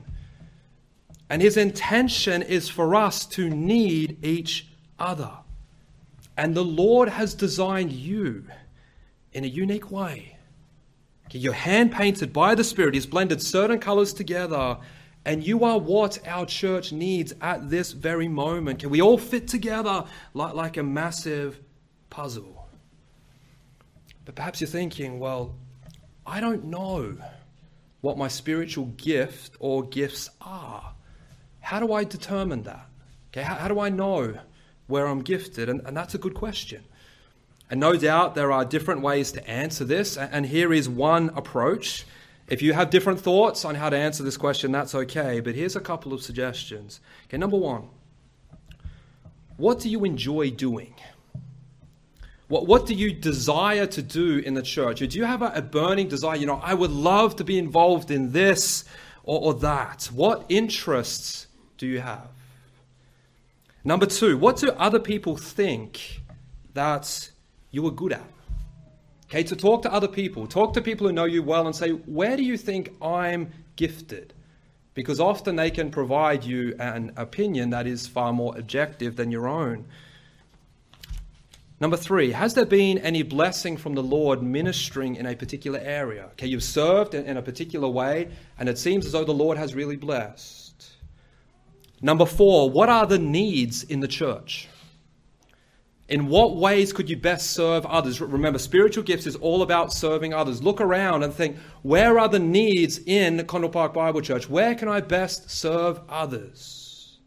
And 1.30 1.42
his 1.42 1.58
intention 1.58 2.42
is 2.42 2.70
for 2.70 2.96
us 2.96 3.26
to 3.28 3.50
need 3.50 4.24
each 4.26 4.68
other. 4.98 5.32
And 6.36 6.56
the 6.56 6.64
Lord 6.64 7.10
has 7.10 7.34
designed 7.34 7.92
you 7.92 8.46
in 9.34 9.44
a 9.44 9.48
unique 9.48 9.92
way. 9.92 10.38
You're 11.32 11.54
hand 11.54 11.92
painted 11.92 12.34
by 12.34 12.56
the 12.56 12.64
Spirit. 12.64 12.96
He's 12.96 13.06
blended 13.06 13.42
certain 13.42 13.80
colors 13.80 14.14
together, 14.14 14.78
and 15.26 15.46
you 15.46 15.64
are 15.64 15.78
what 15.78 16.18
our 16.28 16.48
church 16.48 16.92
needs 16.92 17.34
at 17.42 17.70
this 17.70 17.92
very 17.92 18.28
moment. 18.28 18.80
Can 18.80 18.90
we 18.90 19.02
all 19.02 19.18
fit 19.18 19.48
together 19.48 20.06
like, 20.34 20.56
like 20.56 20.78
a 20.78 20.84
massive 20.84 21.60
puzzle? 22.10 22.68
But 24.26 24.34
perhaps 24.34 24.60
you're 24.62 24.68
thinking, 24.68 25.20
well, 25.20 25.56
I 26.26 26.40
don't 26.40 26.66
know 26.66 27.16
what 28.02 28.18
my 28.18 28.28
spiritual 28.28 28.86
gift 28.86 29.56
or 29.60 29.84
gifts 29.84 30.32
are. 30.42 30.96
How 31.70 31.80
do 31.80 31.94
I 31.94 32.04
determine 32.04 32.64
that? 32.64 32.88
Okay, 33.28 33.44
how, 33.44 33.54
how 33.54 33.68
do 33.68 33.80
I 33.80 33.90
know 33.90 34.40
where 34.88 35.06
I'm 35.06 35.22
gifted? 35.22 35.70
And, 35.70 35.82
and 35.86 35.96
that's 35.96 36.16
a 36.16 36.18
good 36.18 36.34
question. 36.34 36.84
And 37.70 37.80
no 37.80 37.96
doubt 37.96 38.34
there 38.34 38.52
are 38.52 38.66
different 38.66 39.02
ways 39.02 39.32
to 39.34 39.48
answer 39.48 39.86
this, 39.86 40.18
and 40.18 40.48
here 40.48 40.74
is 40.74 40.90
one 40.90 41.30
approach. 41.36 42.08
If 42.48 42.64
you 42.64 42.74
have 42.74 42.90
different 42.90 43.20
thoughts 43.20 43.66
on 43.66 43.76
how 43.76 43.92
to 43.92 43.96
answer 43.96 44.24
this 44.24 44.36
question, 44.36 44.72
that's 44.72 44.96
okay, 44.96 45.42
but 45.42 45.54
here's 45.54 45.76
a 45.76 45.80
couple 45.80 46.12
of 46.12 46.24
suggestions. 46.24 47.02
Okay, 47.26 47.38
number 47.38 47.58
one, 47.58 47.90
what 49.58 49.80
do 49.80 49.90
you 49.92 50.04
enjoy 50.06 50.50
doing? 50.50 50.96
What, 52.48 52.66
what 52.66 52.88
do 52.88 52.96
you 52.96 53.14
desire 53.14 53.86
to 53.86 54.02
do 54.02 54.40
in 54.40 54.56
the 54.56 54.64
church? 54.64 55.04
Or 55.04 55.06
do 55.06 55.20
you 55.20 55.26
have 55.26 55.44
a, 55.44 55.52
a 55.54 55.62
burning 55.62 56.08
desire? 56.08 56.36
You 56.36 56.48
know, 56.48 56.60
I 56.64 56.74
would 56.74 56.90
love 56.90 57.36
to 57.36 57.44
be 57.44 57.60
involved 57.60 58.10
in 58.10 58.32
this 58.32 58.86
or, 59.24 59.40
or 59.40 59.54
that. 59.60 60.06
What 60.12 60.48
interests 60.50 61.46
do 61.80 61.88
you 61.88 62.00
have? 62.02 62.28
Number 63.84 64.06
two, 64.06 64.38
what 64.38 64.58
do 64.58 64.70
other 64.72 65.00
people 65.00 65.36
think 65.36 66.22
that 66.76 67.32
you 67.72 67.88
are 67.88 67.92
good 67.92 68.14
at? 68.14 68.30
Okay, 69.26 69.44
to 69.44 69.56
talk 69.56 69.82
to 69.84 69.94
other 69.94 70.08
people, 70.08 70.46
talk 70.46 70.74
to 70.74 70.82
people 70.82 71.08
who 71.08 71.14
know 71.14 71.26
you 71.26 71.42
well 71.42 71.66
and 71.66 71.76
say, 71.76 71.92
where 71.92 72.36
do 72.36 72.44
you 72.44 72.58
think 72.58 72.92
I'm 73.02 73.52
gifted? 73.76 74.34
Because 74.94 75.20
often 75.20 75.56
they 75.56 75.72
can 75.72 75.92
provide 75.92 76.44
you 76.44 76.76
an 76.80 77.14
opinion 77.16 77.70
that 77.70 77.88
is 77.88 78.06
far 78.06 78.34
more 78.34 78.58
objective 78.58 79.16
than 79.16 79.32
your 79.32 79.48
own. 79.48 79.86
Number 81.80 81.96
three, 81.96 82.32
has 82.32 82.56
there 82.56 82.66
been 82.66 82.98
any 82.98 83.24
blessing 83.24 83.78
from 83.78 83.94
the 83.94 84.04
Lord 84.04 84.44
ministering 84.44 85.16
in 85.16 85.26
a 85.26 85.36
particular 85.36 85.80
area? 85.80 86.26
Okay, 86.34 86.48
you've 86.48 86.64
served 86.64 87.14
in, 87.14 87.38
a 87.38 87.42
particular 87.42 87.88
way, 87.88 88.30
and 88.58 88.68
it 88.68 88.78
seems 88.78 89.06
as 89.06 89.14
though 89.14 89.24
the 89.24 89.32
Lord 89.32 89.58
has 89.58 89.74
really 89.74 89.96
blessed. 89.96 90.69
Number 92.02 92.26
four, 92.26 92.70
what 92.70 92.90
are 92.90 93.06
the 93.06 93.20
needs 93.20 93.84
in 93.84 94.00
the 94.00 94.08
church? 94.08 94.68
In 96.08 96.28
what 96.28 96.56
ways 96.56 96.92
could 96.92 97.10
you 97.10 97.18
best 97.18 97.52
serve 97.52 97.86
others? 97.86 98.20
Remember, 98.20 98.58
spiritual 98.58 99.04
gifts 99.04 99.28
is 99.28 99.36
all 99.36 99.62
about 99.62 99.94
serving 99.94 100.34
others. 100.34 100.64
Look 100.64 100.82
around 100.82 101.22
and 101.24 101.32
think, 101.32 101.58
where 101.84 102.18
are 102.18 102.28
the 102.28 102.40
needs 102.40 102.98
in 102.98 103.46
Condell 103.46 103.70
Park 103.70 103.94
Bible 103.94 104.22
Church? 104.22 104.50
Where 104.50 104.74
can 104.74 104.88
I 104.88 105.02
best 105.02 105.52
serve 105.52 106.00
others? 106.10 107.20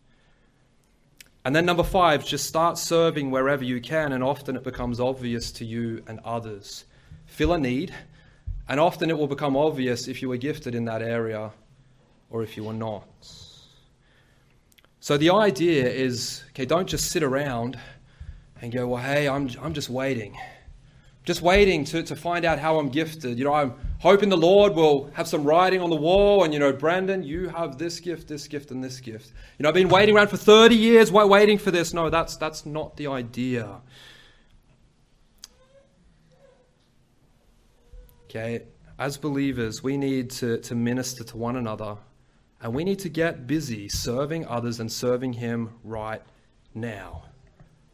And 1.44 1.54
then 1.54 1.64
number 1.64 1.84
five, 1.84 2.24
just 2.24 2.46
start 2.46 2.76
serving 2.76 3.30
wherever 3.30 3.62
you 3.62 3.80
can, 3.80 4.12
and 4.12 4.22
often 4.22 4.56
it 4.56 4.64
becomes 4.64 4.98
obvious 4.98 5.52
to 5.52 5.64
you 5.64 6.02
and 6.08 6.18
others. 6.24 6.84
Fill 7.26 7.52
a 7.52 7.58
need, 7.58 7.94
and 8.68 8.80
often 8.80 9.10
it 9.10 9.18
will 9.18 9.28
become 9.28 9.56
obvious 9.56 10.08
if 10.08 10.22
you 10.22 10.30
are 10.32 10.36
gifted 10.36 10.74
in 10.74 10.86
that 10.86 11.02
area 11.02 11.52
or 12.30 12.42
if 12.42 12.56
you 12.56 12.68
are 12.68 12.74
not. 12.74 13.06
So 15.02 15.16
the 15.16 15.30
idea 15.30 15.90
is 15.90 16.44
okay, 16.50 16.64
don't 16.64 16.86
just 16.86 17.10
sit 17.10 17.24
around 17.24 17.76
and 18.60 18.72
go, 18.72 18.86
well, 18.86 19.02
hey, 19.02 19.28
I'm, 19.28 19.50
I'm 19.60 19.74
just 19.74 19.90
waiting. 19.90 20.38
Just 21.24 21.42
waiting 21.42 21.84
to, 21.86 22.04
to 22.04 22.14
find 22.14 22.44
out 22.44 22.60
how 22.60 22.78
I'm 22.78 22.88
gifted. 22.88 23.36
You 23.36 23.46
know, 23.46 23.52
I'm 23.52 23.74
hoping 23.98 24.28
the 24.28 24.36
Lord 24.36 24.76
will 24.76 25.10
have 25.14 25.26
some 25.26 25.42
writing 25.42 25.80
on 25.80 25.90
the 25.90 25.96
wall 25.96 26.44
and, 26.44 26.54
you 26.54 26.60
know, 26.60 26.72
Brandon, 26.72 27.24
you 27.24 27.48
have 27.48 27.78
this 27.78 27.98
gift, 27.98 28.28
this 28.28 28.46
gift, 28.46 28.70
and 28.70 28.82
this 28.82 29.00
gift. 29.00 29.32
You 29.58 29.64
know, 29.64 29.70
I've 29.70 29.74
been 29.74 29.88
waiting 29.88 30.14
around 30.14 30.28
for 30.28 30.36
30 30.36 30.76
years 30.76 31.10
waiting 31.10 31.58
for 31.58 31.72
this. 31.72 31.92
No, 31.92 32.08
that's, 32.08 32.36
that's 32.36 32.64
not 32.64 32.96
the 32.96 33.08
idea. 33.08 33.80
Okay, 38.26 38.62
as 39.00 39.16
believers, 39.16 39.82
we 39.82 39.96
need 39.96 40.30
to, 40.30 40.58
to 40.58 40.76
minister 40.76 41.24
to 41.24 41.36
one 41.36 41.56
another 41.56 41.96
and 42.62 42.72
we 42.72 42.84
need 42.84 43.00
to 43.00 43.08
get 43.08 43.46
busy 43.46 43.88
serving 43.88 44.46
others 44.46 44.78
and 44.78 44.90
serving 44.90 45.34
Him 45.34 45.70
right 45.82 46.22
now. 46.74 47.24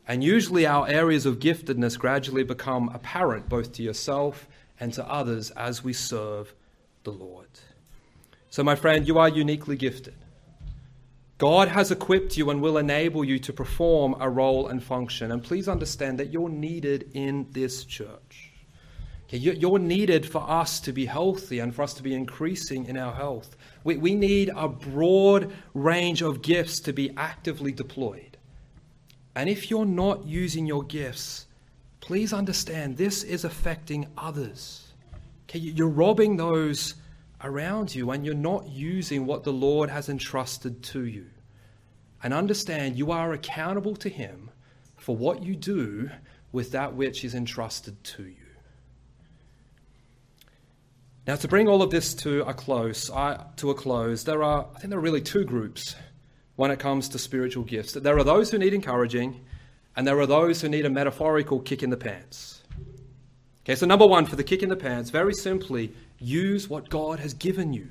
And 0.07 0.23
usually, 0.23 0.67
our 0.67 0.87
areas 0.87 1.27
of 1.27 1.39
giftedness 1.39 1.99
gradually 1.99 2.45
become 2.45 2.91
apparent 2.95 3.49
both 3.49 3.73
to 3.73 3.83
yourself 3.83 4.47
and 4.79 4.93
to 4.93 5.07
others 5.11 5.51
as 5.53 5.83
we 5.83 5.93
serve 5.93 6.55
the 7.05 7.11
Lord. 7.11 7.49
So, 8.51 8.63
my 8.63 8.75
friend, 8.75 9.07
you 9.09 9.19
are 9.19 9.29
uniquely 9.29 9.77
gifted. 9.77 10.15
God 11.39 11.69
has 11.69 11.91
equipped 11.91 12.37
you 12.37 12.51
and 12.51 12.61
will 12.61 12.79
enable 12.79 13.25
you 13.25 13.39
to 13.41 13.53
perform 13.53 14.17
a 14.19 14.29
role 14.29 14.69
and 14.69 14.83
function. 14.83 15.31
And 15.31 15.43
please 15.43 15.69
understand 15.69 16.19
that 16.19 16.33
you're 16.33 16.49
needed 16.49 17.11
in 17.15 17.47
this 17.53 17.85
church. 17.85 18.51
Okay, 19.29 19.37
you're 19.37 19.79
needed 19.79 20.25
for 20.25 20.43
us 20.49 20.81
to 20.81 20.93
be 20.93 21.05
healthy 21.05 21.59
and 21.59 21.75
for 21.75 21.83
us 21.83 21.93
to 21.95 22.03
be 22.03 22.15
increasing 22.15 22.87
in 22.87 22.97
our 22.97 23.15
health. 23.15 23.58
We, 23.85 23.97
we 23.97 24.15
need 24.15 24.51
a 24.55 24.69
broad 24.69 25.53
range 25.75 26.23
of 26.23 26.43
gifts 26.43 26.81
to 26.81 26.93
be 26.93 27.11
actively 27.17 27.73
deployed. 27.73 28.37
And 29.35 29.49
if 29.49 29.71
you're 29.71 29.87
not 29.87 30.27
using 30.27 30.67
your 30.67 30.83
gifts, 30.83 31.47
please 32.01 32.33
understand 32.33 32.97
this 32.97 33.23
is 33.23 33.45
affecting 33.45 34.09
others. 34.17 34.89
Okay, 35.49 35.61
you're 35.61 35.89
robbing 35.89 36.37
those 36.37 36.95
around 37.43 37.95
you 37.95 38.11
and 38.11 38.25
you're 38.25 38.35
not 38.35 38.69
using 38.69 39.27
what 39.27 39.45
the 39.45 39.53
Lord 39.53 39.91
has 39.91 40.09
entrusted 40.09 40.83
to 40.83 41.05
you. 41.05 41.27
And 42.23 42.35
understand 42.35 42.99
you 42.99 43.13
are 43.13 43.33
accountable 43.33 43.95
to 43.97 44.09
Him 44.09 44.51
for 44.97 45.17
what 45.17 45.43
you 45.43 45.55
do 45.55 46.11
with 46.51 46.73
that 46.73 46.95
which 46.95 47.25
is 47.25 47.35
entrusted 47.35 48.03
to 48.03 48.25
you. 48.25 48.48
Now, 51.29 51.37
to 51.37 51.47
bring 51.47 51.69
all 51.69 51.83
of 51.83 51.91
this 51.91 52.15
to 52.15 52.41
a 52.49 52.55
close, 52.55 53.11
I, 53.11 53.45
to 53.57 53.69
a 53.69 53.75
close, 53.75 54.25
there 54.25 54.43
are 54.43 54.67
I 54.75 54.79
think 54.79 54.89
there 54.89 54.99
are 54.99 55.03
really 55.03 55.21
two 55.21 55.45
groups 55.45 55.95
when 56.57 56.71
it 56.71 56.79
comes 56.79 57.07
to 57.11 57.19
spiritual 57.19 57.65
gifts. 57.65 57.93
That 57.93 58.03
There 58.03 58.17
are 58.17 58.25
those 58.25 58.51
who 58.51 58.57
need 58.57 58.73
encouraging, 58.73 59.45
and 59.95 60.07
there 60.07 60.19
are 60.19 60.27
those 60.27 60.63
who 60.63 60.71
need 60.71 60.87
a 60.87 60.91
metaphorical 60.91 61.61
kick 61.61 61.83
in 61.83 61.91
the 61.91 61.99
pants. 61.99 62.63
Okay, 63.61 63.75
so 63.75 63.85
number 63.85 64.07
one 64.07 64.25
for 64.25 64.37
the 64.37 64.43
kick 64.43 64.63
in 64.63 64.71
the 64.71 64.77
pants, 64.77 65.11
very 65.11 65.35
simply, 65.35 65.93
use 66.19 66.67
what 66.71 66.89
God 66.89 67.21
has 67.21 67.35
given 67.35 67.75
you. 67.75 67.91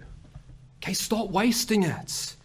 Okay, 0.82 0.94
stop 0.94 1.30
wasting 1.30 1.84
it. 1.84 2.36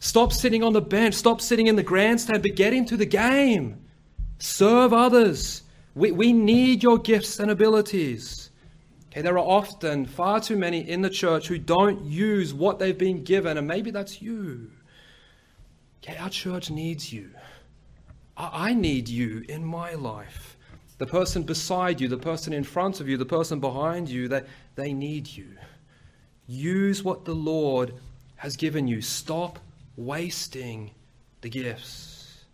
Stop 0.00 0.32
sitting 0.32 0.64
on 0.64 0.72
the 0.72 0.80
bench. 0.80 1.14
Stop 1.14 1.40
sitting 1.40 1.68
in 1.68 1.76
the 1.76 1.84
grandstand, 1.84 2.42
but 2.42 2.56
get 2.56 2.72
into 2.72 2.96
the 2.96 3.06
game. 3.06 3.80
Serve 4.40 4.92
others. 4.92 5.62
We, 5.94 6.10
we 6.10 6.32
need 6.32 6.82
your 6.82 6.98
gifts 6.98 7.38
and 7.38 7.52
abilities. 7.52 8.49
Okay, 9.10 9.22
there 9.22 9.34
are 9.34 9.38
often 9.38 10.06
far 10.06 10.40
too 10.40 10.56
many 10.56 10.88
in 10.88 11.02
the 11.02 11.10
church 11.10 11.48
who 11.48 11.58
don't 11.58 12.04
use 12.04 12.54
what 12.54 12.78
they've 12.78 12.96
been 12.96 13.24
given, 13.24 13.58
and 13.58 13.66
maybe 13.66 13.90
that's 13.90 14.22
you. 14.22 14.70
Okay, 16.02 16.16
our 16.16 16.30
church 16.30 16.70
needs 16.70 17.12
you. 17.12 17.30
I, 18.36 18.72
need 18.72 19.08
you 19.08 19.44
in 19.48 19.64
my 19.64 19.94
life. 19.94 20.56
The 20.98 21.06
person 21.06 21.42
beside 21.42 22.00
you, 22.00 22.08
the 22.08 22.16
person 22.16 22.52
in 22.52 22.64
front 22.64 23.00
of 23.00 23.08
you, 23.08 23.16
the 23.16 23.26
person 23.26 23.60
behind 23.60 24.08
you, 24.08 24.28
they, 24.28 24.42
they 24.76 24.92
need 24.92 25.26
you. 25.26 25.56
Use 26.46 27.02
what 27.02 27.24
the 27.24 27.34
Lord 27.34 27.92
has 28.36 28.56
given 28.56 28.86
you. 28.86 29.02
Stop 29.02 29.58
wasting 29.96 30.92
the 31.42 31.50
gifts. 31.50 32.44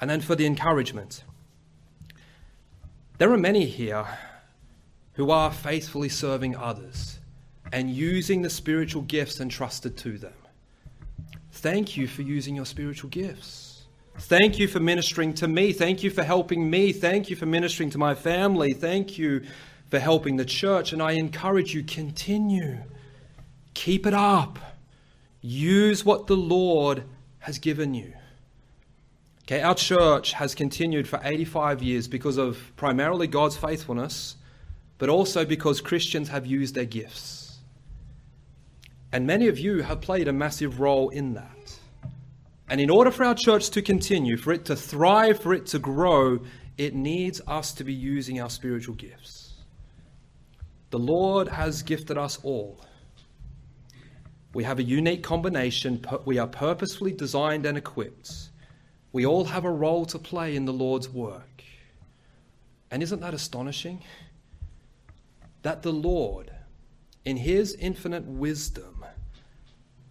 And 0.00 0.08
then 0.08 0.20
for 0.20 0.34
the 0.36 0.46
encouragement. 0.46 1.24
There 3.18 3.30
are 3.30 3.38
many 3.38 3.66
here 3.66 4.06
who 5.14 5.30
are 5.30 5.50
faithfully 5.50 6.08
serving 6.08 6.56
others 6.56 7.18
and 7.72 7.90
using 7.90 8.42
the 8.42 8.50
spiritual 8.50 9.02
gifts 9.02 9.40
entrusted 9.40 9.96
to 9.96 10.18
them. 10.18 10.34
Thank 11.52 11.96
you 11.96 12.06
for 12.06 12.22
using 12.22 12.54
your 12.54 12.66
spiritual 12.66 13.10
gifts. 13.10 13.84
Thank 14.18 14.58
you 14.58 14.68
for 14.68 14.80
ministering 14.80 15.34
to 15.34 15.48
me. 15.48 15.72
Thank 15.72 16.02
you 16.02 16.10
for 16.10 16.22
helping 16.22 16.68
me. 16.68 16.92
Thank 16.92 17.30
you 17.30 17.36
for 17.36 17.46
ministering 17.46 17.90
to 17.90 17.98
my 17.98 18.14
family. 18.14 18.72
Thank 18.72 19.18
you 19.18 19.44
for 19.90 19.98
helping 19.98 20.36
the 20.36 20.44
church. 20.44 20.92
And 20.92 21.02
I 21.02 21.12
encourage 21.12 21.74
you, 21.74 21.82
continue. 21.82 22.78
Keep 23.74 24.06
it 24.06 24.14
up. 24.14 24.58
Use 25.40 26.04
what 26.04 26.26
the 26.26 26.36
Lord 26.36 27.04
has 27.40 27.58
given 27.58 27.92
you. 27.92 28.12
Okay, 29.42 29.60
our 29.60 29.74
church 29.74 30.32
has 30.32 30.54
continued 30.54 31.06
for 31.06 31.20
85 31.22 31.82
years 31.82 32.08
because 32.08 32.38
of 32.38 32.72
primarily 32.76 33.26
God's 33.26 33.56
faithfulness 33.56 34.36
but 34.98 35.08
also 35.08 35.44
because 35.44 35.80
Christians 35.80 36.28
have 36.28 36.46
used 36.46 36.74
their 36.74 36.84
gifts. 36.84 37.58
And 39.12 39.26
many 39.26 39.48
of 39.48 39.58
you 39.58 39.82
have 39.82 40.00
played 40.00 40.28
a 40.28 40.32
massive 40.32 40.80
role 40.80 41.08
in 41.10 41.34
that. 41.34 41.78
And 42.68 42.80
in 42.80 42.90
order 42.90 43.10
for 43.10 43.24
our 43.24 43.34
church 43.34 43.70
to 43.70 43.82
continue, 43.82 44.36
for 44.36 44.52
it 44.52 44.64
to 44.66 44.76
thrive, 44.76 45.40
for 45.40 45.52
it 45.52 45.66
to 45.66 45.78
grow, 45.78 46.40
it 46.78 46.94
needs 46.94 47.40
us 47.46 47.72
to 47.74 47.84
be 47.84 47.92
using 47.92 48.40
our 48.40 48.50
spiritual 48.50 48.94
gifts. 48.94 49.52
The 50.90 50.98
Lord 50.98 51.48
has 51.48 51.82
gifted 51.82 52.16
us 52.16 52.38
all. 52.42 52.80
We 54.54 54.64
have 54.64 54.78
a 54.78 54.82
unique 54.82 55.22
combination. 55.22 56.04
We 56.24 56.38
are 56.38 56.46
purposefully 56.46 57.12
designed 57.12 57.66
and 57.66 57.76
equipped. 57.76 58.32
We 59.12 59.26
all 59.26 59.44
have 59.44 59.64
a 59.64 59.70
role 59.70 60.06
to 60.06 60.18
play 60.18 60.56
in 60.56 60.64
the 60.64 60.72
Lord's 60.72 61.08
work. 61.08 61.62
And 62.90 63.02
isn't 63.02 63.20
that 63.20 63.34
astonishing? 63.34 64.02
That 65.64 65.80
the 65.80 65.92
Lord, 65.92 66.50
in 67.24 67.38
his 67.38 67.74
infinite 67.74 68.26
wisdom, 68.26 69.02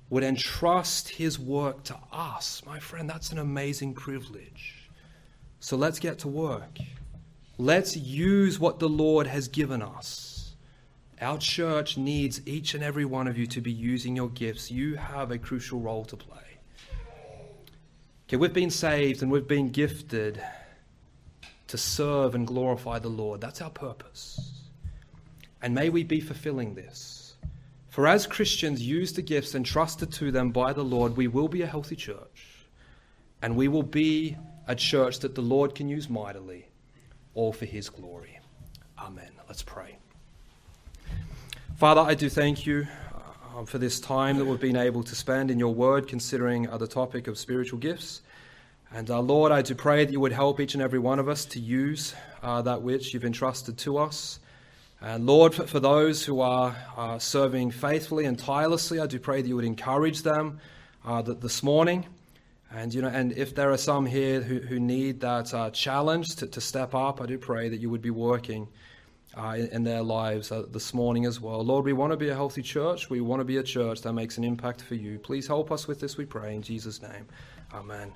would 0.10 0.24
entrust 0.24 1.10
his 1.10 1.39
work 1.39 1.84
to 1.84 1.97
us. 2.12 2.64
My 2.66 2.80
friend, 2.80 3.08
that's 3.08 3.32
an 3.32 3.38
amazing 3.38 3.93
privilege. 3.93 4.89
So 5.60 5.78
let's 5.78 5.99
get 5.99 6.18
to 6.20 6.28
work. 6.28 6.80
Let's 7.60 7.95
use 7.95 8.60
what 8.60 8.80
the 8.80 8.89
Lord 8.89 9.28
has 9.28 9.47
given 9.47 9.84
us. 9.84 10.56
Our 11.22 11.38
church 11.38 11.99
needs 11.99 12.41
each 12.47 12.74
and 12.74 12.84
every 12.84 13.06
one 13.06 13.28
of 13.28 13.38
you 13.38 13.45
to 13.47 13.62
be 13.62 13.72
using 13.72 14.16
your 14.16 14.30
gifts. 14.30 14.72
You 14.72 14.95
have 14.95 15.30
a 15.30 15.38
crucial 15.38 15.80
role 15.80 16.04
to 16.06 16.18
play. 16.18 16.39
Okay, 18.28 18.38
we've 18.38 18.54
been 18.54 18.72
saved 18.72 19.22
and 19.22 19.32
we've 19.32 19.47
been 19.47 19.70
gifted 19.70 20.41
to 21.68 21.78
serve 21.78 22.34
and 22.34 22.47
glorify 22.47 22.97
the 22.97 23.10
Lord. 23.10 23.39
That's 23.39 23.62
our 23.62 23.70
purpose. 23.70 24.53
And 25.64 25.74
may 25.74 25.89
we 25.89 26.03
be 26.03 26.20
fulfilling 26.20 26.76
this. 26.76 27.36
For 27.88 28.05
as 28.05 28.28
Christians 28.28 28.82
use 28.82 29.14
the 29.14 29.22
gifts 29.22 29.55
entrusted 29.55 30.11
to 30.14 30.30
them 30.30 30.51
by 30.51 30.74
the 30.74 30.84
Lord, 30.84 31.16
we 31.16 31.28
will 31.30 31.47
be 31.47 31.61
a 31.61 31.68
healthy 31.68 31.95
church. 31.95 32.66
And 33.41 33.55
we 33.55 33.70
will 33.70 33.84
be 33.84 34.36
a 34.68 34.76
church 34.76 35.20
that 35.20 35.36
the 35.36 35.41
Lord 35.41 35.74
can 35.74 35.88
use 35.88 36.09
mightily, 36.09 36.68
all 37.34 37.53
for 37.53 37.66
his 37.66 37.89
glory. 37.89 38.39
Amen. 38.99 39.32
Let's 39.47 39.64
pray. 39.64 39.97
Father, 41.78 42.01
I 42.01 42.14
do 42.14 42.30
thank 42.30 42.66
you 42.66 42.86
uh, 43.55 43.64
for 43.64 43.78
this 43.78 44.01
time 44.01 44.38
that 44.39 44.45
we've 44.45 44.59
been 44.59 44.76
able 44.76 45.03
to 45.03 45.16
spend 45.16 45.49
in 45.49 45.59
your 45.59 45.74
word, 45.74 46.09
considering 46.09 46.70
uh, 46.70 46.78
the 46.78 46.88
topic 46.88 47.28
of 47.28 47.38
spiritual 47.38 47.80
gifts. 47.80 48.22
And 48.93 49.09
uh, 49.09 49.22
Lord, 49.22 49.53
I 49.53 49.61
do 49.61 49.76
pray 49.76 50.03
that 50.03 50.11
you 50.11 50.20
would 50.20 50.34
help 50.34 50.59
each 50.59 50.74
and 50.74 50.84
every 50.84 50.99
one 50.99 51.20
of 51.20 51.30
us 51.30 51.45
to 51.45 51.59
use 51.59 52.14
uh, 52.41 52.61
that 52.64 52.82
which 52.82 53.14
you've 53.14 53.26
entrusted 53.26 53.78
to 53.80 53.97
us. 53.97 54.39
And 55.04 55.26
Lord, 55.26 55.54
for, 55.54 55.68
for 55.68 55.82
those 55.82 56.24
who 56.24 56.39
are 56.39 56.74
uh, 56.95 57.20
serving 57.20 57.72
faithfully 57.72 58.24
and 58.24 58.39
tirelessly, 58.39 59.01
I 59.01 59.06
do 59.06 59.20
pray 59.20 59.41
that 59.41 59.47
you 59.47 59.58
would 59.58 59.66
encourage 59.66 60.22
them 60.22 60.62
uh, 61.06 61.22
that 61.24 61.41
this 61.41 61.62
morning. 61.62 62.06
And, 62.72 62.93
you 62.93 63.01
know, 63.01 63.10
and 63.10 63.34
if 63.34 63.54
there 63.54 63.70
are 63.72 63.78
some 63.78 64.06
here 64.06 64.41
who, 64.41 64.60
who 64.60 64.80
need 64.80 65.20
that 65.20 65.54
uh, 65.54 65.72
challenge 65.72 66.38
to, 66.38 66.47
to 66.47 66.62
step 66.62 66.95
up, 66.95 67.22
I 67.22 67.26
do 67.26 67.38
pray 67.38 67.68
that 67.68 67.82
you 67.82 67.89
would 67.89 68.01
be 68.01 68.12
working 68.12 68.70
uh, 69.38 69.56
in, 69.58 69.68
in, 69.68 69.84
their 69.84 70.01
lives 70.01 70.54
uh, 70.54 70.64
this 70.72 70.93
morning 70.93 71.26
as 71.26 71.38
well. 71.38 71.62
Lord, 71.66 71.84
we 71.84 71.91
want 71.91 72.12
to 72.12 72.18
be 72.18 72.30
a 72.30 72.34
healthy 72.34 72.62
church. 72.62 73.10
We 73.10 73.20
want 73.20 73.41
to 73.41 73.45
be 73.45 73.58
a 73.58 73.64
church 73.64 74.04
that 74.04 74.14
makes 74.14 74.38
an 74.38 74.45
impact 74.45 74.82
for 74.82 74.95
you. 74.95 75.20
Please 75.20 75.47
help 75.47 75.70
us 75.70 75.86
with 75.86 75.99
this, 75.99 76.16
we 76.16 76.26
pray, 76.26 76.56
in 76.56 76.62
Jesus' 76.62 77.01
name. 77.01 77.26
Amen. 77.74 78.14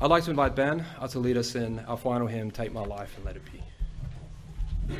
I'd 0.00 0.10
like 0.10 0.24
to 0.24 0.30
invite 0.30 0.56
Ben 0.56 0.82
uh, 0.98 1.08
to 1.08 1.18
lead 1.18 1.36
us 1.36 1.56
in 1.56 1.80
our 1.80 1.98
final 1.98 2.26
hymn, 2.26 2.50
Take 2.50 2.72
My 2.72 2.84
Life 2.84 3.14
and 3.16 3.26
Let 3.26 3.36
It 3.36 3.42
Be. 3.44 4.94